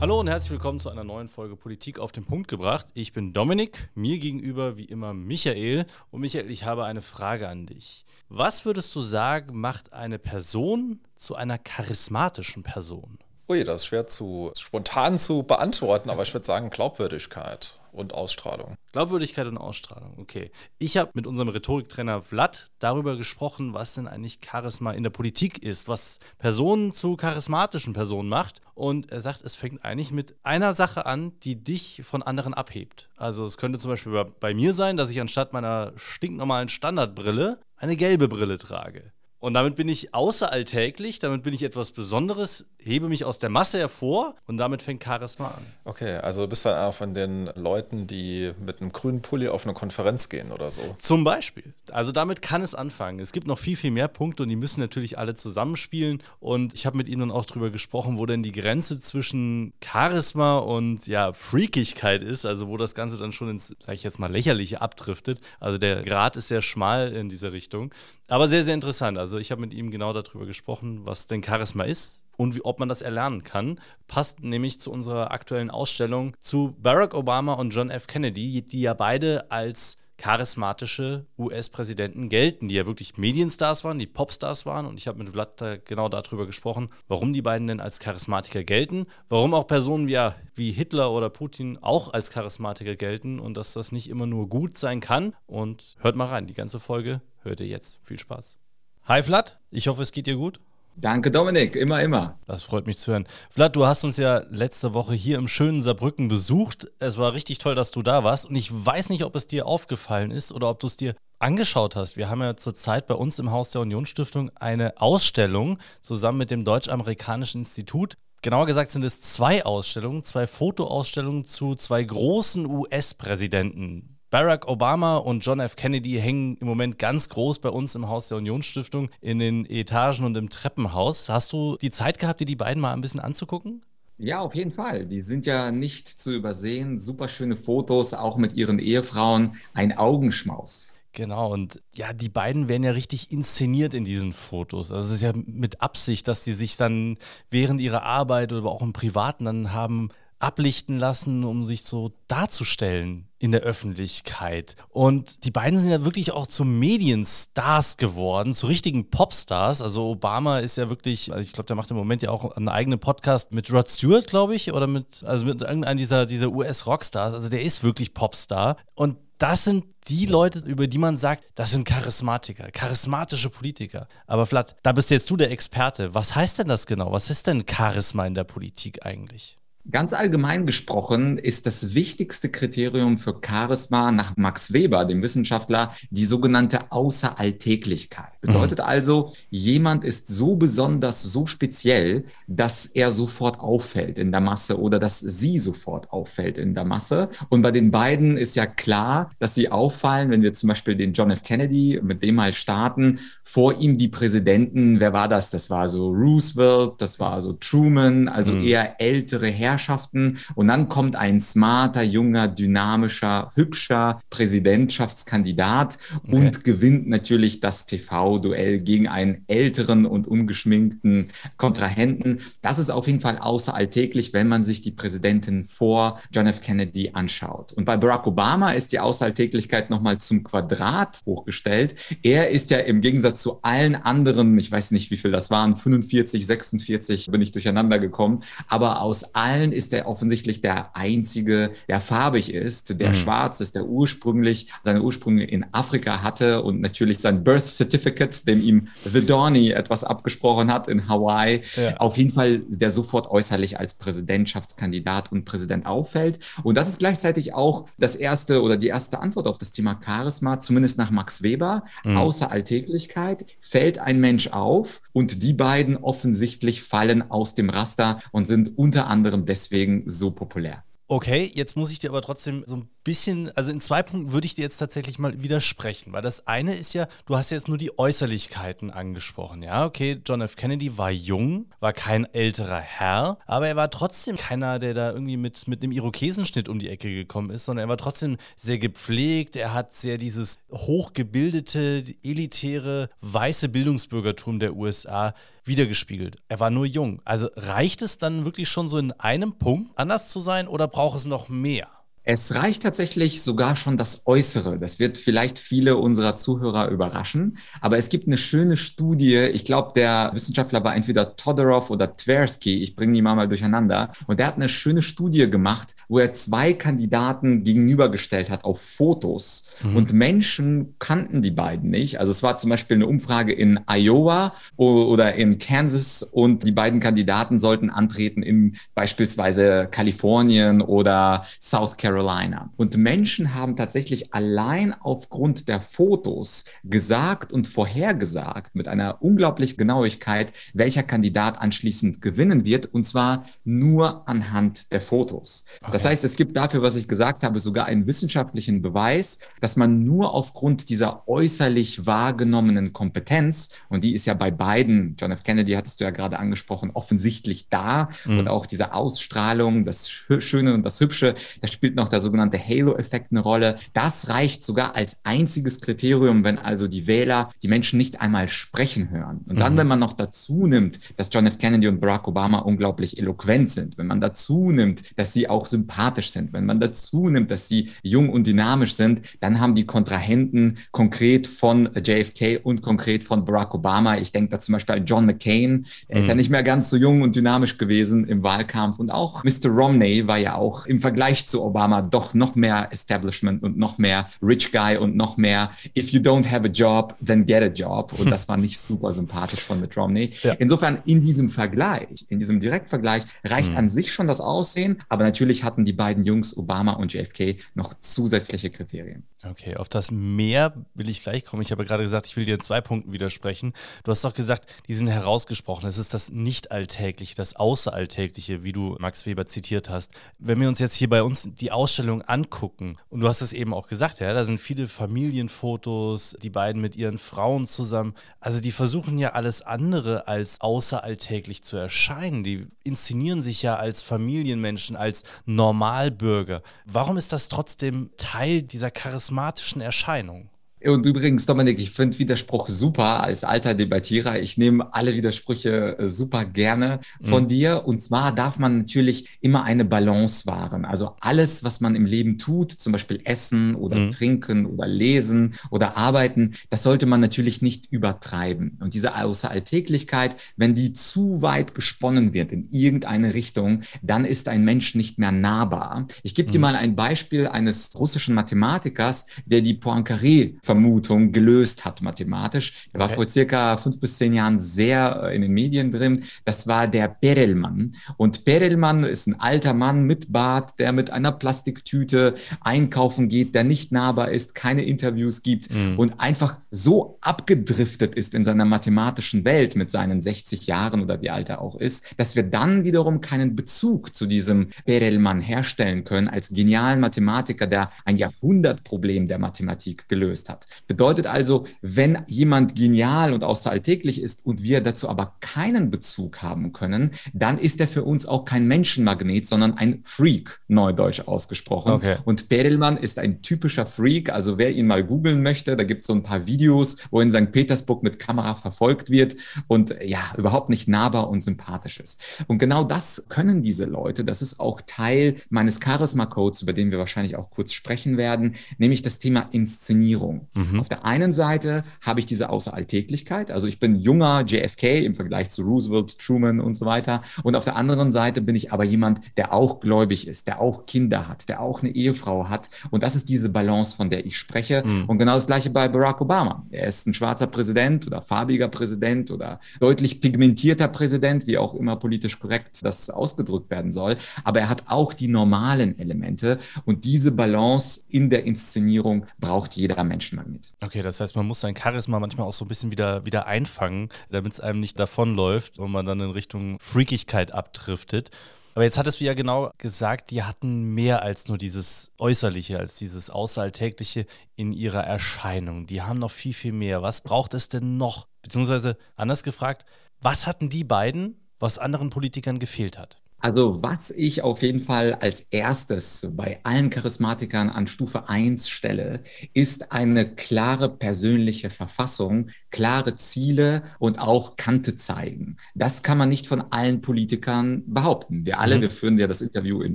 Hallo 0.00 0.18
und 0.18 0.26
herzlich 0.26 0.50
willkommen 0.50 0.80
zu 0.80 0.90
einer 0.90 1.04
neuen 1.04 1.28
Folge 1.28 1.54
Politik 1.54 2.00
auf 2.00 2.10
den 2.10 2.24
Punkt 2.24 2.48
gebracht. 2.48 2.88
Ich 2.94 3.12
bin 3.12 3.32
Dominik, 3.32 3.90
mir 3.94 4.18
gegenüber 4.18 4.76
wie 4.76 4.86
immer 4.86 5.14
Michael. 5.14 5.86
Und 6.10 6.20
Michael, 6.20 6.50
ich 6.50 6.64
habe 6.64 6.84
eine 6.84 7.00
Frage 7.00 7.46
an 7.46 7.66
dich. 7.66 8.04
Was 8.28 8.64
würdest 8.64 8.92
du 8.96 9.02
sagen, 9.02 9.56
macht 9.56 9.92
eine 9.92 10.18
Person 10.18 10.98
zu 11.14 11.36
einer 11.36 11.58
charismatischen 11.58 12.64
Person? 12.64 13.20
Ui, 13.48 13.62
das 13.62 13.82
ist 13.82 13.86
schwer 13.86 14.08
zu 14.08 14.50
spontan 14.58 15.16
zu 15.16 15.44
beantworten, 15.44 16.10
aber 16.10 16.24
ich 16.24 16.34
würde 16.34 16.46
sagen 16.46 16.70
Glaubwürdigkeit 16.70 17.79
und 18.00 18.14
Ausstrahlung. 18.14 18.76
Glaubwürdigkeit 18.92 19.46
und 19.46 19.58
Ausstrahlung, 19.58 20.14
okay. 20.18 20.50
Ich 20.78 20.96
habe 20.96 21.10
mit 21.14 21.26
unserem 21.26 21.48
Rhetoriktrainer 21.48 22.22
Vlad 22.22 22.66
darüber 22.78 23.16
gesprochen, 23.16 23.74
was 23.74 23.94
denn 23.94 24.08
eigentlich 24.08 24.40
Charisma 24.44 24.92
in 24.92 25.02
der 25.02 25.10
Politik 25.10 25.62
ist, 25.62 25.88
was 25.88 26.18
Personen 26.38 26.92
zu 26.92 27.16
charismatischen 27.16 27.92
Personen 27.92 28.28
macht. 28.28 28.60
Und 28.74 29.12
er 29.12 29.20
sagt, 29.20 29.42
es 29.42 29.56
fängt 29.56 29.84
eigentlich 29.84 30.10
mit 30.10 30.34
einer 30.42 30.74
Sache 30.74 31.06
an, 31.06 31.38
die 31.40 31.62
dich 31.62 32.02
von 32.04 32.22
anderen 32.22 32.54
abhebt. 32.54 33.10
Also 33.16 33.44
es 33.44 33.58
könnte 33.58 33.78
zum 33.78 33.90
Beispiel 33.90 34.24
bei 34.40 34.54
mir 34.54 34.72
sein, 34.72 34.96
dass 34.96 35.10
ich 35.10 35.20
anstatt 35.20 35.52
meiner 35.52 35.92
stinknormalen 35.96 36.68
Standardbrille 36.68 37.60
eine 37.76 37.96
gelbe 37.96 38.28
Brille 38.28 38.58
trage. 38.58 39.12
Und 39.40 39.54
damit 39.54 39.74
bin 39.74 39.88
ich 39.88 40.14
außeralltäglich, 40.14 41.18
damit 41.18 41.42
bin 41.42 41.54
ich 41.54 41.62
etwas 41.62 41.92
Besonderes, 41.92 42.66
hebe 42.78 43.08
mich 43.08 43.24
aus 43.24 43.38
der 43.38 43.48
Masse 43.48 43.78
hervor 43.78 44.34
und 44.46 44.58
damit 44.58 44.82
fängt 44.82 45.02
Charisma 45.02 45.48
an. 45.48 45.66
Okay, 45.84 46.16
also 46.16 46.42
du 46.42 46.48
bist 46.48 46.66
dann 46.66 46.78
auch 46.78 46.94
von 46.94 47.14
den 47.14 47.46
Leuten, 47.54 48.06
die 48.06 48.52
mit 48.60 48.80
einem 48.80 48.92
grünen 48.92 49.22
Pulli 49.22 49.48
auf 49.48 49.64
eine 49.64 49.72
Konferenz 49.72 50.28
gehen 50.28 50.52
oder 50.52 50.70
so. 50.70 50.94
Zum 50.98 51.24
Beispiel. 51.24 51.72
Also 51.90 52.12
damit 52.12 52.42
kann 52.42 52.60
es 52.60 52.74
anfangen. 52.74 53.18
Es 53.18 53.32
gibt 53.32 53.46
noch 53.46 53.58
viel, 53.58 53.76
viel 53.76 53.90
mehr 53.90 54.08
Punkte 54.08 54.42
und 54.42 54.50
die 54.50 54.56
müssen 54.56 54.80
natürlich 54.80 55.18
alle 55.18 55.34
zusammenspielen. 55.34 56.22
Und 56.38 56.74
ich 56.74 56.84
habe 56.84 56.98
mit 56.98 57.08
ihnen 57.08 57.30
auch 57.30 57.46
darüber 57.46 57.70
gesprochen, 57.70 58.18
wo 58.18 58.26
denn 58.26 58.42
die 58.42 58.52
Grenze 58.52 59.00
zwischen 59.00 59.72
Charisma 59.82 60.58
und 60.58 61.06
ja, 61.06 61.32
Freakigkeit 61.32 62.22
ist, 62.22 62.44
also 62.44 62.68
wo 62.68 62.76
das 62.76 62.94
Ganze 62.94 63.16
dann 63.16 63.32
schon 63.32 63.48
ins, 63.48 63.68
sage 63.68 63.94
ich 63.94 64.02
jetzt 64.02 64.18
mal, 64.18 64.30
lächerliche 64.30 64.82
abdriftet. 64.82 65.40
Also 65.60 65.78
der 65.78 66.02
Grad 66.02 66.36
ist 66.36 66.48
sehr 66.48 66.60
schmal 66.60 67.12
in 67.12 67.30
dieser 67.30 67.52
Richtung. 67.52 67.90
Aber 68.30 68.46
sehr, 68.46 68.62
sehr 68.62 68.74
interessant. 68.74 69.18
Also 69.18 69.38
ich 69.38 69.50
habe 69.50 69.60
mit 69.60 69.74
ihm 69.74 69.90
genau 69.90 70.12
darüber 70.12 70.46
gesprochen, 70.46 71.00
was 71.04 71.26
denn 71.26 71.42
Charisma 71.42 71.82
ist 71.82 72.22
und 72.36 72.54
wie, 72.54 72.64
ob 72.64 72.78
man 72.78 72.88
das 72.88 73.02
erlernen 73.02 73.42
kann. 73.42 73.80
Passt 74.06 74.44
nämlich 74.44 74.78
zu 74.78 74.92
unserer 74.92 75.32
aktuellen 75.32 75.68
Ausstellung 75.68 76.36
zu 76.38 76.76
Barack 76.78 77.14
Obama 77.14 77.54
und 77.54 77.70
John 77.70 77.90
F. 77.90 78.06
Kennedy, 78.06 78.62
die 78.62 78.82
ja 78.82 78.94
beide 78.94 79.50
als 79.50 79.96
charismatische 80.16 81.26
US-Präsidenten 81.38 82.28
gelten, 82.28 82.68
die 82.68 82.76
ja 82.76 82.86
wirklich 82.86 83.16
Medienstars 83.16 83.82
waren, 83.82 83.98
die 83.98 84.06
Popstars 84.06 84.64
waren. 84.64 84.86
Und 84.86 84.96
ich 84.96 85.08
habe 85.08 85.18
mit 85.18 85.30
Vlad 85.30 85.84
genau 85.86 86.08
darüber 86.08 86.46
gesprochen, 86.46 86.90
warum 87.08 87.32
die 87.32 87.42
beiden 87.42 87.66
denn 87.66 87.80
als 87.80 87.98
Charismatiker 87.98 88.62
gelten, 88.62 89.06
warum 89.28 89.54
auch 89.54 89.66
Personen 89.66 90.06
wie, 90.06 90.18
wie 90.54 90.70
Hitler 90.70 91.10
oder 91.10 91.30
Putin 91.30 91.78
auch 91.80 92.12
als 92.12 92.30
Charismatiker 92.30 92.94
gelten 92.94 93.40
und 93.40 93.56
dass 93.56 93.72
das 93.72 93.90
nicht 93.90 94.08
immer 94.08 94.26
nur 94.26 94.48
gut 94.48 94.76
sein 94.76 95.00
kann. 95.00 95.34
Und 95.46 95.96
hört 95.98 96.14
mal 96.14 96.26
rein, 96.26 96.46
die 96.46 96.54
ganze 96.54 96.78
Folge 96.78 97.22
hört 97.42 97.60
ihr 97.60 97.66
jetzt. 97.66 97.98
Viel 98.02 98.18
Spaß. 98.18 98.58
Hi 99.04 99.22
Vlad, 99.22 99.58
ich 99.70 99.88
hoffe, 99.88 100.02
es 100.02 100.12
geht 100.12 100.26
dir 100.26 100.36
gut. 100.36 100.60
Danke, 100.96 101.30
Dominik. 101.30 101.76
Immer, 101.76 102.02
immer. 102.02 102.38
Das 102.46 102.62
freut 102.62 102.86
mich 102.86 102.98
zu 102.98 103.12
hören. 103.12 103.26
Vlad, 103.48 103.74
du 103.74 103.86
hast 103.86 104.04
uns 104.04 104.18
ja 104.18 104.42
letzte 104.50 104.92
Woche 104.92 105.14
hier 105.14 105.38
im 105.38 105.48
schönen 105.48 105.80
Saarbrücken 105.80 106.28
besucht. 106.28 106.88
Es 106.98 107.16
war 107.16 107.32
richtig 107.32 107.58
toll, 107.58 107.74
dass 107.74 107.90
du 107.90 108.02
da 108.02 108.22
warst. 108.22 108.46
Und 108.46 108.56
ich 108.56 108.70
weiß 108.72 109.08
nicht, 109.08 109.24
ob 109.24 109.34
es 109.34 109.46
dir 109.46 109.66
aufgefallen 109.66 110.30
ist 110.30 110.52
oder 110.52 110.68
ob 110.68 110.80
du 110.80 110.88
es 110.88 110.98
dir 110.98 111.14
angeschaut 111.38 111.96
hast. 111.96 112.16
Wir 112.16 112.28
haben 112.28 112.42
ja 112.42 112.56
zurzeit 112.56 113.06
bei 113.06 113.14
uns 113.14 113.38
im 113.38 113.50
Haus 113.50 113.70
der 113.70 113.80
Unionsstiftung 113.80 114.50
eine 114.56 115.00
Ausstellung 115.00 115.78
zusammen 116.02 116.38
mit 116.38 116.50
dem 116.50 116.64
Deutsch-Amerikanischen 116.66 117.62
Institut. 117.62 118.14
Genauer 118.42 118.66
gesagt 118.66 118.90
sind 118.90 119.04
es 119.04 119.22
zwei 119.22 119.64
Ausstellungen, 119.64 120.22
zwei 120.22 120.46
Fotoausstellungen 120.46 121.44
zu 121.44 121.74
zwei 121.74 122.02
großen 122.02 122.66
US-Präsidenten. 122.66 124.19
Barack 124.30 124.68
Obama 124.68 125.16
und 125.16 125.44
John 125.44 125.58
F. 125.58 125.74
Kennedy 125.74 126.12
hängen 126.12 126.56
im 126.58 126.68
Moment 126.68 127.00
ganz 127.00 127.28
groß 127.30 127.58
bei 127.58 127.68
uns 127.68 127.96
im 127.96 128.06
Haus 128.06 128.28
der 128.28 128.38
Unionsstiftung 128.38 129.10
in 129.20 129.40
den 129.40 129.66
Etagen 129.66 130.24
und 130.24 130.36
im 130.36 130.50
Treppenhaus. 130.50 131.28
Hast 131.28 131.52
du 131.52 131.76
die 131.82 131.90
Zeit 131.90 132.20
gehabt, 132.20 132.40
dir 132.40 132.44
die 132.44 132.54
beiden 132.54 132.80
mal 132.80 132.92
ein 132.92 133.00
bisschen 133.00 133.18
anzugucken? 133.18 133.82
Ja, 134.18 134.38
auf 134.38 134.54
jeden 134.54 134.70
Fall. 134.70 135.08
Die 135.08 135.20
sind 135.20 135.46
ja 135.46 135.72
nicht 135.72 136.06
zu 136.06 136.32
übersehen. 136.32 137.00
Super 137.00 137.26
schöne 137.26 137.56
Fotos, 137.56 138.14
auch 138.14 138.36
mit 138.36 138.52
ihren 138.52 138.78
Ehefrauen. 138.78 139.56
Ein 139.74 139.98
Augenschmaus. 139.98 140.94
Genau, 141.12 141.52
und 141.52 141.82
ja, 141.92 142.12
die 142.12 142.28
beiden 142.28 142.68
werden 142.68 142.84
ja 142.84 142.92
richtig 142.92 143.32
inszeniert 143.32 143.94
in 143.94 144.04
diesen 144.04 144.32
Fotos. 144.32 144.92
Also 144.92 145.08
es 145.08 145.16
ist 145.16 145.22
ja 145.22 145.32
mit 145.34 145.80
Absicht, 145.80 146.28
dass 146.28 146.44
die 146.44 146.52
sich 146.52 146.76
dann 146.76 147.18
während 147.50 147.80
ihrer 147.80 148.04
Arbeit 148.04 148.52
oder 148.52 148.70
auch 148.70 148.82
im 148.82 148.92
Privaten 148.92 149.44
dann 149.44 149.72
haben 149.72 150.10
ablichten 150.40 150.98
lassen, 150.98 151.44
um 151.44 151.64
sich 151.64 151.84
so 151.84 152.12
darzustellen 152.26 153.28
in 153.38 153.52
der 153.52 153.60
Öffentlichkeit. 153.60 154.76
Und 154.88 155.44
die 155.44 155.50
beiden 155.50 155.78
sind 155.78 155.90
ja 155.90 156.04
wirklich 156.04 156.32
auch 156.32 156.46
zu 156.46 156.64
Medienstars 156.64 157.96
geworden, 157.96 158.52
zu 158.52 158.66
richtigen 158.66 159.10
Popstars. 159.10 159.80
Also 159.82 160.08
Obama 160.08 160.58
ist 160.58 160.76
ja 160.76 160.88
wirklich, 160.88 161.30
also 161.32 161.42
ich 161.42 161.52
glaube, 161.52 161.66
der 161.66 161.76
macht 161.76 161.90
im 161.90 161.96
Moment 161.96 162.22
ja 162.22 162.30
auch 162.30 162.56
einen 162.56 162.68
eigenen 162.68 162.98
Podcast 162.98 163.52
mit 163.52 163.72
Rod 163.72 163.88
Stewart, 163.88 164.26
glaube 164.26 164.54
ich, 164.54 164.72
oder 164.72 164.86
mit, 164.86 165.22
also 165.24 165.44
mit 165.44 165.62
irgendeinem 165.62 165.98
dieser, 165.98 166.26
dieser 166.26 166.50
US-Rockstars. 166.50 167.34
Also 167.34 167.48
der 167.48 167.62
ist 167.62 167.84
wirklich 167.84 168.14
Popstar. 168.14 168.76
Und 168.94 169.16
das 169.38 169.64
sind 169.64 169.84
die 170.08 170.26
Leute, 170.26 170.58
über 170.60 170.86
die 170.86 170.98
man 170.98 171.16
sagt, 171.16 171.44
das 171.54 171.70
sind 171.70 171.86
Charismatiker, 171.86 172.70
charismatische 172.70 173.48
Politiker. 173.48 174.06
Aber 174.26 174.44
Vlad, 174.44 174.76
da 174.82 174.92
bist 174.92 175.10
jetzt 175.10 175.30
du 175.30 175.36
der 175.36 175.50
Experte. 175.50 176.14
Was 176.14 176.34
heißt 176.34 176.58
denn 176.58 176.68
das 176.68 176.86
genau? 176.86 177.12
Was 177.12 177.30
ist 177.30 177.46
denn 177.46 177.64
Charisma 177.66 178.26
in 178.26 178.34
der 178.34 178.44
Politik 178.44 179.04
eigentlich? 179.06 179.56
Ganz 179.90 180.12
allgemein 180.12 180.66
gesprochen 180.66 181.38
ist 181.38 181.66
das 181.66 181.94
wichtigste 181.94 182.50
Kriterium 182.50 183.16
für 183.16 183.40
Charisma 183.44 184.12
nach 184.12 184.36
Max 184.36 184.74
Weber, 184.74 185.06
dem 185.06 185.22
Wissenschaftler, 185.22 185.94
die 186.10 186.26
sogenannte 186.26 186.92
Außeralltäglichkeit. 186.92 188.28
Bedeutet 188.42 188.78
mhm. 188.78 188.84
also, 188.84 189.32
jemand 189.48 190.04
ist 190.04 190.28
so 190.28 190.54
besonders, 190.56 191.22
so 191.22 191.46
speziell, 191.46 192.24
dass 192.46 192.84
er 192.84 193.10
sofort 193.10 193.58
auffällt 193.58 194.18
in 194.18 194.32
der 194.32 194.42
Masse 194.42 194.78
oder 194.78 194.98
dass 194.98 195.18
sie 195.18 195.58
sofort 195.58 196.12
auffällt 196.12 196.58
in 196.58 196.74
der 196.74 196.84
Masse. 196.84 197.30
Und 197.48 197.62
bei 197.62 197.70
den 197.70 197.90
beiden 197.90 198.36
ist 198.36 198.56
ja 198.56 198.66
klar, 198.66 199.30
dass 199.38 199.54
sie 199.54 199.70
auffallen, 199.70 200.30
wenn 200.30 200.42
wir 200.42 200.52
zum 200.52 200.68
Beispiel 200.68 200.94
den 200.94 201.14
John 201.14 201.30
F. 201.30 201.42
Kennedy 201.42 201.98
mit 202.02 202.22
dem 202.22 202.34
mal 202.34 202.52
starten, 202.52 203.18
vor 203.42 203.80
ihm 203.80 203.96
die 203.96 204.08
Präsidenten, 204.08 205.00
wer 205.00 205.14
war 205.14 205.26
das? 205.26 205.48
Das 205.48 205.70
war 205.70 205.88
so 205.88 206.10
Roosevelt, 206.10 206.92
das 206.98 207.18
war 207.18 207.40
so 207.40 207.54
Truman, 207.54 208.28
also 208.28 208.52
mhm. 208.52 208.62
eher 208.62 209.00
ältere 209.00 209.48
Herren 209.48 209.69
Herrschaften. 209.70 210.38
Und 210.54 210.68
dann 210.68 210.88
kommt 210.88 211.16
ein 211.16 211.40
smarter, 211.40 212.02
junger, 212.02 212.48
dynamischer, 212.48 213.52
hübscher 213.54 214.20
Präsidentschaftskandidat 214.30 215.98
okay. 216.24 216.36
und 216.36 216.64
gewinnt 216.64 217.08
natürlich 217.08 217.60
das 217.60 217.86
TV-Duell 217.86 218.80
gegen 218.80 219.08
einen 219.08 219.44
älteren 219.46 220.06
und 220.06 220.26
ungeschminkten 220.26 221.28
Kontrahenten. 221.56 222.40
Das 222.62 222.78
ist 222.78 222.90
auf 222.90 223.06
jeden 223.06 223.20
Fall 223.20 223.38
außeralltäglich, 223.38 224.32
wenn 224.32 224.48
man 224.48 224.64
sich 224.64 224.80
die 224.80 224.90
Präsidentin 224.90 225.64
vor 225.64 226.20
John 226.32 226.46
F. 226.46 226.60
Kennedy 226.60 227.10
anschaut. 227.12 227.72
Und 227.72 227.84
bei 227.84 227.96
Barack 227.96 228.26
Obama 228.26 228.72
ist 228.72 228.92
die 228.92 229.00
Außeralltäglichkeit 229.00 229.90
nochmal 229.90 230.18
zum 230.18 230.42
Quadrat 230.42 231.20
hochgestellt. 231.26 231.94
Er 232.22 232.50
ist 232.50 232.70
ja 232.70 232.78
im 232.78 233.00
Gegensatz 233.00 233.42
zu 233.42 233.62
allen 233.62 233.94
anderen, 233.94 234.58
ich 234.58 234.70
weiß 234.70 234.90
nicht, 234.90 235.10
wie 235.10 235.16
viel 235.16 235.30
das 235.30 235.50
waren, 235.50 235.76
45, 235.76 236.46
46, 236.46 237.26
bin 237.30 237.42
ich 237.42 237.52
durcheinander 237.52 237.98
gekommen, 237.98 238.42
aber 238.68 239.00
aus 239.00 239.34
allen 239.34 239.59
allen 239.60 239.72
ist 239.72 239.92
er 239.92 240.08
offensichtlich 240.08 240.60
der 240.60 240.96
einzige, 240.96 241.70
der 241.88 242.00
farbig 242.00 242.52
ist, 242.52 242.98
der 242.98 243.10
mhm. 243.10 243.14
schwarz 243.14 243.60
ist, 243.60 243.74
der 243.74 243.86
ursprünglich 243.86 244.68
seine 244.84 245.02
Ursprünge 245.02 245.44
in 245.44 245.66
Afrika 245.72 246.22
hatte 246.22 246.62
und 246.62 246.80
natürlich 246.80 247.18
sein 247.18 247.44
Birth 247.44 247.66
Certificate, 247.66 248.46
dem 248.46 248.62
ihm 248.62 248.88
The 249.04 249.24
Donny 249.24 249.70
etwas 249.70 250.02
abgesprochen 250.04 250.72
hat 250.72 250.88
in 250.88 251.08
Hawaii, 251.08 251.62
ja. 251.76 251.96
auf 251.98 252.16
jeden 252.16 252.32
Fall 252.32 252.60
der 252.68 252.90
sofort 252.90 253.30
äußerlich 253.30 253.78
als 253.78 253.94
Präsidentschaftskandidat 253.94 255.30
und 255.30 255.44
Präsident 255.44 255.86
auffällt. 255.86 256.38
Und 256.62 256.76
das 256.76 256.88
ist 256.88 256.98
gleichzeitig 256.98 257.54
auch 257.54 257.86
das 257.98 258.16
erste 258.16 258.62
oder 258.62 258.76
die 258.76 258.88
erste 258.88 259.20
Antwort 259.20 259.46
auf 259.46 259.58
das 259.58 259.72
Thema 259.72 260.00
Charisma, 260.02 260.60
zumindest 260.60 260.98
nach 260.98 261.10
Max 261.10 261.42
Weber. 261.42 261.84
Mhm. 262.04 262.16
Außer 262.16 262.50
Alltäglichkeit 262.50 263.44
fällt 263.60 263.98
ein 263.98 264.20
Mensch 264.20 264.48
auf 264.48 265.02
und 265.12 265.42
die 265.42 265.52
beiden 265.52 265.96
offensichtlich 265.98 266.82
fallen 266.82 267.30
aus 267.30 267.54
dem 267.54 267.68
Raster 267.68 268.20
und 268.32 268.46
sind 268.46 268.78
unter 268.78 269.06
anderem 269.06 269.44
deswegen 269.50 270.04
so 270.06 270.30
populär. 270.30 270.84
Okay, 271.12 271.50
jetzt 271.52 271.76
muss 271.76 271.90
ich 271.90 271.98
dir 271.98 272.10
aber 272.10 272.22
trotzdem 272.22 272.62
so 272.68 272.76
ein 272.76 272.88
bisschen, 273.02 273.50
also 273.56 273.72
in 273.72 273.80
zwei 273.80 274.00
Punkten 274.00 274.32
würde 274.32 274.46
ich 274.46 274.54
dir 274.54 274.62
jetzt 274.62 274.76
tatsächlich 274.76 275.18
mal 275.18 275.42
widersprechen, 275.42 276.12
weil 276.12 276.22
das 276.22 276.46
eine 276.46 276.72
ist 276.72 276.94
ja, 276.94 277.08
du 277.26 277.36
hast 277.36 277.50
jetzt 277.50 277.66
nur 277.66 277.78
die 277.78 277.98
Äußerlichkeiten 277.98 278.92
angesprochen. 278.92 279.64
Ja, 279.64 279.84
okay, 279.84 280.20
John 280.24 280.40
F. 280.40 280.54
Kennedy 280.54 280.98
war 280.98 281.10
jung, 281.10 281.66
war 281.80 281.92
kein 281.92 282.32
älterer 282.32 282.78
Herr, 282.78 283.38
aber 283.46 283.66
er 283.66 283.74
war 283.74 283.90
trotzdem 283.90 284.36
keiner, 284.36 284.78
der 284.78 284.94
da 284.94 285.10
irgendwie 285.10 285.36
mit, 285.36 285.66
mit 285.66 285.82
einem 285.82 285.90
Irokesenschnitt 285.90 286.68
um 286.68 286.78
die 286.78 286.88
Ecke 286.88 287.12
gekommen 287.12 287.50
ist, 287.50 287.64
sondern 287.64 287.86
er 287.86 287.88
war 287.88 287.96
trotzdem 287.96 288.36
sehr 288.54 288.78
gepflegt, 288.78 289.56
er 289.56 289.74
hat 289.74 289.92
sehr 289.92 290.16
dieses 290.16 290.58
hochgebildete, 290.70 292.04
elitäre, 292.22 293.10
weiße 293.20 293.68
Bildungsbürgertum 293.68 294.60
der 294.60 294.76
USA 294.76 295.34
wiedergespiegelt. 295.64 296.36
Er 296.48 296.60
war 296.60 296.70
nur 296.70 296.86
jung. 296.86 297.20
Also 297.24 297.48
reicht 297.56 298.02
es 298.02 298.18
dann 298.18 298.44
wirklich 298.44 298.68
schon 298.68 298.88
so 298.88 298.98
in 298.98 299.12
einem 299.12 299.58
Punkt 299.58 299.98
anders 299.98 300.30
zu 300.30 300.40
sein 300.40 300.68
oder 300.68 300.88
braucht 300.88 301.16
es 301.16 301.24
noch 301.24 301.48
mehr? 301.48 301.88
Es 302.22 302.54
reicht 302.54 302.82
tatsächlich 302.82 303.42
sogar 303.42 303.76
schon 303.76 303.96
das 303.96 304.26
Äußere. 304.26 304.76
Das 304.76 304.98
wird 305.00 305.16
vielleicht 305.16 305.58
viele 305.58 305.96
unserer 305.96 306.36
Zuhörer 306.36 306.88
überraschen. 306.88 307.56
Aber 307.80 307.96
es 307.96 308.10
gibt 308.10 308.26
eine 308.26 308.36
schöne 308.36 308.76
Studie. 308.76 309.36
Ich 309.36 309.64
glaube, 309.64 309.92
der 309.96 310.30
Wissenschaftler 310.34 310.84
war 310.84 310.94
entweder 310.94 311.34
Todorov 311.36 311.90
oder 311.90 312.14
Tversky. 312.14 312.82
Ich 312.82 312.94
bringe 312.94 313.14
die 313.14 313.22
mal, 313.22 313.34
mal 313.34 313.48
durcheinander. 313.48 314.12
Und 314.26 314.38
der 314.38 314.48
hat 314.48 314.56
eine 314.56 314.68
schöne 314.68 315.00
Studie 315.00 315.50
gemacht, 315.50 315.94
wo 316.08 316.18
er 316.18 316.32
zwei 316.34 316.74
Kandidaten 316.74 317.64
gegenübergestellt 317.64 318.50
hat 318.50 318.64
auf 318.64 318.82
Fotos. 318.82 319.70
Mhm. 319.82 319.96
Und 319.96 320.12
Menschen 320.12 320.94
kannten 320.98 321.40
die 321.40 321.50
beiden 321.50 321.88
nicht. 321.88 322.20
Also 322.20 322.32
es 322.32 322.42
war 322.42 322.58
zum 322.58 322.68
Beispiel 322.68 322.96
eine 322.96 323.06
Umfrage 323.06 323.52
in 323.52 323.80
Iowa 323.86 324.52
oder 324.76 325.34
in 325.36 325.58
Kansas 325.58 326.22
und 326.22 326.64
die 326.64 326.72
beiden 326.72 327.00
Kandidaten 327.00 327.58
sollten 327.58 327.88
antreten 327.88 328.42
in 328.42 328.76
beispielsweise 328.94 329.88
Kalifornien 329.90 330.82
oder 330.82 331.44
South 331.60 331.96
Carolina. 331.96 332.09
Carolina. 332.10 332.70
Und 332.76 332.96
Menschen 332.96 333.54
haben 333.54 333.76
tatsächlich 333.76 334.34
allein 334.34 334.94
aufgrund 335.00 335.68
der 335.68 335.80
Fotos 335.80 336.64
gesagt 336.82 337.52
und 337.52 337.68
vorhergesagt 337.68 338.74
mit 338.74 338.88
einer 338.88 339.22
unglaublichen 339.22 339.76
Genauigkeit, 339.76 340.52
welcher 340.74 341.04
Kandidat 341.04 341.58
anschließend 341.58 342.20
gewinnen 342.20 342.64
wird, 342.64 342.86
und 342.92 343.04
zwar 343.04 343.44
nur 343.64 344.28
anhand 344.28 344.90
der 344.90 345.00
Fotos. 345.00 345.66
Okay. 345.82 345.92
Das 345.92 346.04
heißt, 346.04 346.24
es 346.24 346.36
gibt 346.36 346.56
dafür, 346.56 346.82
was 346.82 346.96
ich 346.96 347.06
gesagt 347.06 347.44
habe, 347.44 347.60
sogar 347.60 347.86
einen 347.86 348.06
wissenschaftlichen 348.06 348.82
Beweis, 348.82 349.38
dass 349.60 349.76
man 349.76 350.02
nur 350.04 350.34
aufgrund 350.34 350.88
dieser 350.88 351.28
äußerlich 351.28 352.06
wahrgenommenen 352.06 352.92
Kompetenz, 352.92 353.70
und 353.88 354.02
die 354.02 354.14
ist 354.14 354.26
ja 354.26 354.34
bei 354.34 354.50
beiden, 354.50 355.14
John 355.18 355.30
F. 355.30 355.44
Kennedy 355.44 355.72
hattest 355.72 356.00
du 356.00 356.04
ja 356.04 356.10
gerade 356.10 356.38
angesprochen, 356.40 356.90
offensichtlich 356.92 357.68
da, 357.68 358.08
mhm. 358.24 358.40
und 358.40 358.48
auch 358.48 358.66
diese 358.66 358.94
Ausstrahlung, 358.94 359.84
das 359.84 360.10
Schöne 360.10 360.74
und 360.74 360.82
das 360.82 360.98
Hübsche, 360.98 361.34
das 361.60 361.70
spielt 361.72 361.94
noch 362.00 362.08
der 362.08 362.20
sogenannte 362.20 362.58
Halo-Effekt 362.58 363.28
eine 363.30 363.40
Rolle. 363.40 363.76
Das 363.92 364.28
reicht 364.28 364.64
sogar 364.64 364.96
als 364.96 365.20
einziges 365.24 365.80
Kriterium, 365.80 366.44
wenn 366.44 366.58
also 366.58 366.88
die 366.88 367.06
Wähler 367.06 367.50
die 367.62 367.68
Menschen 367.68 367.98
nicht 367.98 368.20
einmal 368.20 368.48
sprechen 368.48 369.10
hören. 369.10 369.44
Und 369.48 369.60
dann, 369.60 369.74
mhm. 369.74 369.78
wenn 369.78 369.88
man 369.88 370.00
noch 370.00 370.14
dazu 370.14 370.66
nimmt, 370.66 371.00
dass 371.16 371.30
John 371.32 371.46
F. 371.46 371.58
Kennedy 371.58 371.88
und 371.88 372.00
Barack 372.00 372.26
Obama 372.26 372.58
unglaublich 372.58 373.18
eloquent 373.18 373.70
sind, 373.70 373.98
wenn 373.98 374.06
man 374.06 374.20
dazu 374.20 374.70
nimmt, 374.70 375.18
dass 375.18 375.32
sie 375.32 375.48
auch 375.48 375.66
sympathisch 375.66 376.30
sind, 376.30 376.52
wenn 376.52 376.66
man 376.66 376.80
dazu 376.80 377.28
nimmt, 377.28 377.50
dass 377.50 377.68
sie 377.68 377.90
jung 378.02 378.30
und 378.30 378.46
dynamisch 378.46 378.94
sind, 378.94 379.20
dann 379.40 379.60
haben 379.60 379.74
die 379.74 379.86
Kontrahenten 379.86 380.78
konkret 380.90 381.46
von 381.46 381.90
JFK 381.94 382.60
und 382.62 382.82
konkret 382.82 383.24
von 383.24 383.44
Barack 383.44 383.74
Obama, 383.74 384.16
ich 384.16 384.32
denke 384.32 384.50
da 384.50 384.58
zum 384.58 384.72
Beispiel 384.72 384.96
an 384.96 385.04
John 385.04 385.26
McCain, 385.26 385.86
der 386.08 386.16
mhm. 386.16 386.20
ist 386.20 386.26
ja 386.28 386.34
mhm. 386.34 386.38
nicht 386.38 386.50
mehr 386.50 386.62
ganz 386.62 386.90
so 386.90 386.96
jung 386.96 387.22
und 387.22 387.36
dynamisch 387.36 387.78
gewesen 387.78 388.26
im 388.26 388.42
Wahlkampf 388.42 388.98
und 388.98 389.12
auch 389.12 389.44
Mr. 389.44 389.68
Romney 389.68 390.26
war 390.26 390.38
ja 390.38 390.54
auch 390.54 390.86
im 390.86 390.98
Vergleich 390.98 391.46
zu 391.46 391.62
Obama 391.62 391.89
Obama 391.90 392.02
doch 392.02 392.34
noch 392.34 392.54
mehr 392.54 392.88
Establishment 392.92 393.62
und 393.62 393.76
noch 393.76 393.98
mehr 393.98 394.28
Rich 394.42 394.72
Guy 394.72 394.96
und 394.96 395.16
noch 395.16 395.36
mehr 395.36 395.70
If 395.96 396.10
you 396.10 396.20
don't 396.20 396.48
have 396.48 396.64
a 396.64 396.70
job, 396.70 397.16
then 397.24 397.44
get 397.44 397.62
a 397.62 397.66
job. 397.66 398.12
Und 398.18 398.30
das 398.30 398.48
war 398.48 398.56
nicht 398.56 398.78
super 398.78 399.12
sympathisch 399.12 399.60
von 399.60 399.80
Mitt 399.80 399.96
Romney. 399.96 400.32
Ja. 400.42 400.52
Insofern 400.58 401.02
in 401.04 401.22
diesem 401.22 401.48
Vergleich, 401.48 402.26
in 402.28 402.38
diesem 402.38 402.60
Direktvergleich 402.60 403.24
reicht 403.44 403.72
mhm. 403.72 403.78
an 403.78 403.88
sich 403.88 404.12
schon 404.12 404.26
das 404.26 404.40
Aussehen, 404.40 405.02
aber 405.08 405.24
natürlich 405.24 405.64
hatten 405.64 405.84
die 405.84 405.92
beiden 405.92 406.24
Jungs 406.24 406.56
Obama 406.56 406.92
und 406.92 407.12
JFK 407.12 407.56
noch 407.74 407.94
zusätzliche 407.98 408.70
Kriterien. 408.70 409.24
Okay, 409.42 409.76
auf 409.76 409.88
das 409.88 410.10
Mehr 410.10 410.74
will 410.92 411.08
ich 411.08 411.22
gleich 411.22 411.46
kommen. 411.46 411.62
Ich 411.62 411.72
habe 411.72 411.86
gerade 411.86 412.02
gesagt, 412.02 412.26
ich 412.26 412.36
will 412.36 412.44
dir 412.44 412.56
in 412.56 412.60
zwei 412.60 412.82
Punkten 412.82 413.10
widersprechen. 413.10 413.72
Du 414.04 414.10
hast 414.10 414.22
doch 414.22 414.34
gesagt, 414.34 414.66
die 414.86 414.92
sind 414.92 415.06
herausgesprochen. 415.06 415.88
Es 415.88 415.96
ist 415.96 416.12
das 416.12 416.30
Nicht-Alltägliche, 416.30 417.34
das 417.36 417.56
Außeralltägliche, 417.56 418.64
wie 418.64 418.72
du 418.72 418.96
Max 418.98 419.24
Weber 419.24 419.46
zitiert 419.46 419.88
hast. 419.88 420.12
Wenn 420.38 420.60
wir 420.60 420.68
uns 420.68 420.78
jetzt 420.78 420.94
hier 420.94 421.08
bei 421.08 421.22
uns 421.22 421.48
die 421.54 421.72
Ausstellung 421.72 422.20
angucken, 422.20 422.98
und 423.08 423.20
du 423.20 423.28
hast 423.28 423.40
es 423.40 423.54
eben 423.54 423.72
auch 423.72 423.88
gesagt, 423.88 424.20
ja, 424.20 424.34
da 424.34 424.44
sind 424.44 424.60
viele 424.60 424.86
Familienfotos, 424.88 426.36
die 426.42 426.50
beiden 426.50 426.82
mit 426.82 426.94
ihren 426.94 427.16
Frauen 427.16 427.66
zusammen. 427.66 428.12
Also 428.40 428.60
die 428.60 428.72
versuchen 428.72 429.18
ja 429.18 429.30
alles 429.32 429.62
andere 429.62 430.28
als 430.28 430.60
außeralltäglich 430.60 431.62
zu 431.62 431.78
erscheinen. 431.78 432.44
Die 432.44 432.66
inszenieren 432.84 433.40
sich 433.40 433.62
ja 433.62 433.76
als 433.76 434.02
Familienmenschen, 434.02 434.96
als 434.96 435.22
Normalbürger. 435.46 436.62
Warum 436.84 437.16
ist 437.16 437.32
das 437.32 437.48
trotzdem 437.48 438.10
Teil 438.18 438.60
dieser 438.60 438.90
charismatischen 439.30 439.80
Erscheinung? 439.80 440.49
Und 440.82 441.04
übrigens, 441.04 441.44
Dominik, 441.44 441.78
ich 441.78 441.90
finde 441.90 442.18
Widerspruch 442.18 442.66
super 442.68 443.22
als 443.22 443.44
alter 443.44 443.74
Debattierer. 443.74 444.40
Ich 444.40 444.56
nehme 444.56 444.94
alle 444.94 445.14
Widersprüche 445.14 445.98
äh, 445.98 446.08
super 446.08 446.44
gerne 446.46 447.00
von 447.20 447.42
mhm. 447.42 447.48
dir. 447.48 447.82
Und 447.86 448.00
zwar 448.00 448.34
darf 448.34 448.58
man 448.58 448.78
natürlich 448.78 449.38
immer 449.42 449.64
eine 449.64 449.84
Balance 449.84 450.46
wahren. 450.46 450.86
Also 450.86 451.16
alles, 451.20 451.64
was 451.64 451.80
man 451.80 451.94
im 451.94 452.06
Leben 452.06 452.38
tut, 452.38 452.72
zum 452.72 452.92
Beispiel 452.92 453.20
essen 453.24 453.74
oder 453.74 453.98
mhm. 453.98 454.10
trinken 454.10 454.66
oder 454.66 454.86
lesen 454.86 455.54
oder 455.70 455.98
arbeiten, 455.98 456.54
das 456.70 456.82
sollte 456.82 457.04
man 457.04 457.20
natürlich 457.20 457.60
nicht 457.60 457.92
übertreiben. 457.92 458.78
Und 458.80 458.94
diese 458.94 459.16
Außeralltäglichkeit, 459.16 460.36
wenn 460.56 460.74
die 460.74 460.94
zu 460.94 461.42
weit 461.42 461.74
gesponnen 461.74 462.32
wird 462.32 462.52
in 462.52 462.64
irgendeine 462.70 463.34
Richtung, 463.34 463.82
dann 464.02 464.24
ist 464.24 464.48
ein 464.48 464.64
Mensch 464.64 464.94
nicht 464.94 465.18
mehr 465.18 465.32
nahbar. 465.32 466.06
Ich 466.22 466.34
gebe 466.34 466.48
mhm. 466.48 466.52
dir 466.52 466.58
mal 466.60 466.74
ein 466.74 466.96
Beispiel 466.96 467.48
eines 467.48 467.98
russischen 467.98 468.34
Mathematikers, 468.34 469.26
der 469.44 469.60
die 469.60 469.74
Poincaré 469.74 470.54
Vermutung 470.70 471.32
gelöst 471.32 471.84
hat 471.84 472.00
mathematisch. 472.00 472.86
Er 472.92 473.00
war 473.00 473.06
okay. 473.06 473.16
vor 473.16 473.28
circa 473.28 473.76
fünf 473.76 473.98
bis 473.98 474.18
zehn 474.18 474.32
Jahren 474.32 474.60
sehr 474.60 475.24
äh, 475.24 475.34
in 475.34 475.42
den 475.42 475.52
Medien 475.52 475.90
drin. 475.90 476.22
Das 476.44 476.68
war 476.68 476.86
der 476.86 477.08
Perelmann. 477.08 477.90
Und 478.16 478.44
Perelmann 478.44 479.02
ist 479.02 479.26
ein 479.26 479.40
alter 479.40 479.74
Mann 479.74 480.04
mit 480.04 480.30
Bart, 480.30 480.78
der 480.78 480.92
mit 480.92 481.10
einer 481.10 481.32
Plastiktüte 481.32 482.36
einkaufen 482.60 483.28
geht, 483.28 483.56
der 483.56 483.64
nicht 483.64 483.90
nahbar 483.90 484.30
ist, 484.30 484.54
keine 484.54 484.84
Interviews 484.84 485.42
gibt 485.42 485.74
mhm. 485.74 485.98
und 485.98 486.20
einfach 486.20 486.56
so 486.70 487.18
abgedriftet 487.20 488.14
ist 488.14 488.32
in 488.36 488.44
seiner 488.44 488.64
mathematischen 488.64 489.44
Welt 489.44 489.74
mit 489.74 489.90
seinen 489.90 490.20
60 490.20 490.68
Jahren 490.68 491.02
oder 491.02 491.20
wie 491.20 491.30
alt 491.30 491.48
er 491.48 491.60
auch 491.60 491.74
ist, 491.74 492.14
dass 492.16 492.36
wir 492.36 492.44
dann 492.44 492.84
wiederum 492.84 493.20
keinen 493.20 493.56
Bezug 493.56 494.14
zu 494.14 494.26
diesem 494.26 494.68
Perelmann 494.84 495.40
herstellen 495.40 496.04
können 496.04 496.28
als 496.28 496.50
genialen 496.50 497.00
Mathematiker, 497.00 497.66
der 497.66 497.90
ein 498.04 498.16
Jahrhundertproblem 498.16 499.26
der 499.26 499.40
Mathematik 499.40 500.08
gelöst 500.08 500.48
hat 500.48 500.59
hat. 500.60 500.66
Bedeutet 500.86 501.26
also, 501.26 501.64
wenn 501.82 502.18
jemand 502.26 502.74
genial 502.74 503.32
und 503.32 503.44
außeralltäglich 503.44 504.22
ist 504.22 504.44
und 504.44 504.62
wir 504.62 504.80
dazu 504.80 505.08
aber 505.08 505.36
keinen 505.40 505.90
Bezug 505.90 506.42
haben 506.42 506.72
können, 506.72 507.12
dann 507.32 507.58
ist 507.58 507.80
er 507.80 507.88
für 507.88 508.04
uns 508.04 508.26
auch 508.26 508.44
kein 508.44 508.66
Menschenmagnet, 508.66 509.46
sondern 509.46 509.74
ein 509.74 510.00
Freak, 510.04 510.60
neudeutsch 510.68 511.20
ausgesprochen. 511.20 511.92
Okay. 511.92 512.16
Und 512.24 512.48
Perelmann 512.48 512.96
ist 512.96 513.18
ein 513.18 513.42
typischer 513.42 513.86
Freak. 513.86 514.30
Also 514.30 514.58
wer 514.58 514.70
ihn 514.72 514.86
mal 514.86 515.04
googeln 515.04 515.42
möchte, 515.42 515.76
da 515.76 515.84
gibt 515.84 516.02
es 516.02 516.06
so 516.06 516.14
ein 516.14 516.22
paar 516.22 516.46
Videos, 516.46 516.96
wo 517.10 517.20
in 517.20 517.30
St. 517.30 517.52
Petersburg 517.52 518.02
mit 518.02 518.18
Kamera 518.18 518.54
verfolgt 518.54 519.10
wird 519.10 519.36
und 519.66 519.94
ja, 520.04 520.20
überhaupt 520.36 520.68
nicht 520.68 520.88
nahbar 520.88 521.28
und 521.30 521.42
sympathisch 521.42 522.00
ist. 522.00 522.44
Und 522.46 522.58
genau 522.58 522.84
das 522.84 523.26
können 523.28 523.62
diese 523.62 523.84
Leute. 523.84 524.24
Das 524.24 524.42
ist 524.42 524.60
auch 524.60 524.80
Teil 524.86 525.36
meines 525.50 525.80
Charisma-Codes, 525.82 526.62
über 526.62 526.72
den 526.72 526.90
wir 526.90 526.98
wahrscheinlich 526.98 527.36
auch 527.36 527.50
kurz 527.50 527.72
sprechen 527.72 528.16
werden, 528.16 528.54
nämlich 528.78 529.02
das 529.02 529.18
Thema 529.18 529.48
Inszenierung. 529.52 530.48
Mhm. 530.54 530.80
Auf 530.80 530.88
der 530.88 531.04
einen 531.04 531.32
Seite 531.32 531.82
habe 532.00 532.20
ich 532.20 532.26
diese 532.26 532.50
Außeralltäglichkeit, 532.50 533.50
also 533.50 533.66
ich 533.66 533.78
bin 533.78 533.96
junger 533.96 534.44
JFK 534.44 535.04
im 535.04 535.14
Vergleich 535.14 535.50
zu 535.50 535.62
Roosevelt, 535.62 536.18
Truman 536.18 536.60
und 536.60 536.74
so 536.74 536.86
weiter. 536.86 537.22
Und 537.42 537.56
auf 537.56 537.64
der 537.64 537.76
anderen 537.76 538.12
Seite 538.12 538.40
bin 538.40 538.56
ich 538.56 538.72
aber 538.72 538.84
jemand, 538.84 539.20
der 539.36 539.52
auch 539.52 539.80
gläubig 539.80 540.26
ist, 540.26 540.46
der 540.46 540.60
auch 540.60 540.86
Kinder 540.86 541.28
hat, 541.28 541.48
der 541.48 541.60
auch 541.60 541.82
eine 541.82 541.90
Ehefrau 541.90 542.48
hat. 542.48 542.68
Und 542.90 543.02
das 543.02 543.14
ist 543.14 543.28
diese 543.28 543.48
Balance, 543.48 543.96
von 543.96 544.10
der 544.10 544.26
ich 544.26 544.36
spreche. 544.36 544.82
Mhm. 544.84 545.04
Und 545.06 545.18
genau 545.18 545.34
das 545.34 545.46
gleiche 545.46 545.70
bei 545.70 545.88
Barack 545.88 546.20
Obama. 546.20 546.66
Er 546.70 546.86
ist 546.86 547.06
ein 547.06 547.14
schwarzer 547.14 547.46
Präsident 547.46 548.06
oder 548.06 548.22
farbiger 548.22 548.68
Präsident 548.68 549.30
oder 549.30 549.60
deutlich 549.78 550.20
pigmentierter 550.20 550.88
Präsident, 550.88 551.46
wie 551.46 551.58
auch 551.58 551.74
immer 551.74 551.96
politisch 551.96 552.38
korrekt 552.38 552.80
das 552.82 553.10
ausgedrückt 553.10 553.70
werden 553.70 553.92
soll. 553.92 554.16
Aber 554.44 554.60
er 554.60 554.68
hat 554.68 554.84
auch 554.86 555.12
die 555.12 555.28
normalen 555.28 555.98
Elemente. 555.98 556.58
Und 556.84 557.04
diese 557.04 557.32
Balance 557.32 558.02
in 558.08 558.30
der 558.30 558.44
Inszenierung 558.44 559.26
braucht 559.38 559.74
jeder 559.74 560.02
Mensch 560.04 560.32
Magnet. 560.40 560.72
Okay, 560.80 561.02
das 561.02 561.20
heißt, 561.20 561.36
man 561.36 561.46
muss 561.46 561.60
sein 561.60 561.76
Charisma 561.76 562.18
manchmal 562.18 562.46
auch 562.46 562.52
so 562.52 562.64
ein 562.64 562.68
bisschen 562.68 562.90
wieder, 562.90 563.24
wieder 563.26 563.46
einfangen, 563.46 564.08
damit 564.30 564.54
es 564.54 564.60
einem 564.60 564.80
nicht 564.80 564.98
davonläuft 564.98 565.78
und 565.78 565.92
man 565.92 566.06
dann 566.06 566.20
in 566.20 566.30
Richtung 566.30 566.78
Freakigkeit 566.80 567.52
abdriftet. 567.52 568.30
Aber 568.74 568.84
jetzt 568.84 568.98
hattest 568.98 569.20
du 569.20 569.24
ja 569.24 569.34
genau 569.34 569.72
gesagt, 569.78 570.30
die 570.30 570.42
hatten 570.42 570.94
mehr 570.94 571.22
als 571.22 571.48
nur 571.48 571.58
dieses 571.58 572.12
Äußerliche, 572.18 572.78
als 572.78 572.96
dieses 572.96 573.28
Außeralltägliche 573.28 574.26
in 574.56 574.72
ihrer 574.72 575.02
Erscheinung. 575.02 575.86
Die 575.86 576.02
haben 576.02 576.20
noch 576.20 576.30
viel, 576.30 576.54
viel 576.54 576.72
mehr. 576.72 577.02
Was 577.02 577.20
braucht 577.20 577.52
es 577.54 577.68
denn 577.68 577.96
noch? 577.96 578.28
Beziehungsweise 578.42 578.96
anders 579.16 579.42
gefragt, 579.42 579.84
was 580.20 580.46
hatten 580.46 580.70
die 580.70 580.84
beiden, 580.84 581.40
was 581.58 581.78
anderen 581.78 582.10
Politikern 582.10 582.58
gefehlt 582.58 582.96
hat? 582.96 583.20
Also 583.40 583.82
was 583.82 584.10
ich 584.10 584.42
auf 584.42 584.62
jeden 584.62 584.80
Fall 584.80 585.14
als 585.14 585.40
erstes 585.50 586.28
bei 586.32 586.60
allen 586.62 586.90
Charismatikern 586.90 587.70
an 587.70 587.86
Stufe 587.86 588.28
1 588.28 588.68
stelle, 588.68 589.22
ist 589.54 589.92
eine 589.92 590.34
klare 590.34 590.90
persönliche 590.90 591.70
Verfassung, 591.70 592.50
klare 592.70 593.16
Ziele 593.16 593.82
und 593.98 594.18
auch 594.18 594.56
Kante 594.56 594.94
zeigen. 594.96 595.56
Das 595.74 596.02
kann 596.02 596.18
man 596.18 596.28
nicht 596.28 596.46
von 596.46 596.60
allen 596.70 597.00
Politikern 597.00 597.82
behaupten. 597.86 598.44
Wir 598.44 598.60
alle, 598.60 598.76
mhm. 598.76 598.82
wir 598.82 598.90
führen 598.90 599.18
ja 599.18 599.26
das 599.26 599.40
Interview 599.40 599.80
in 599.80 599.94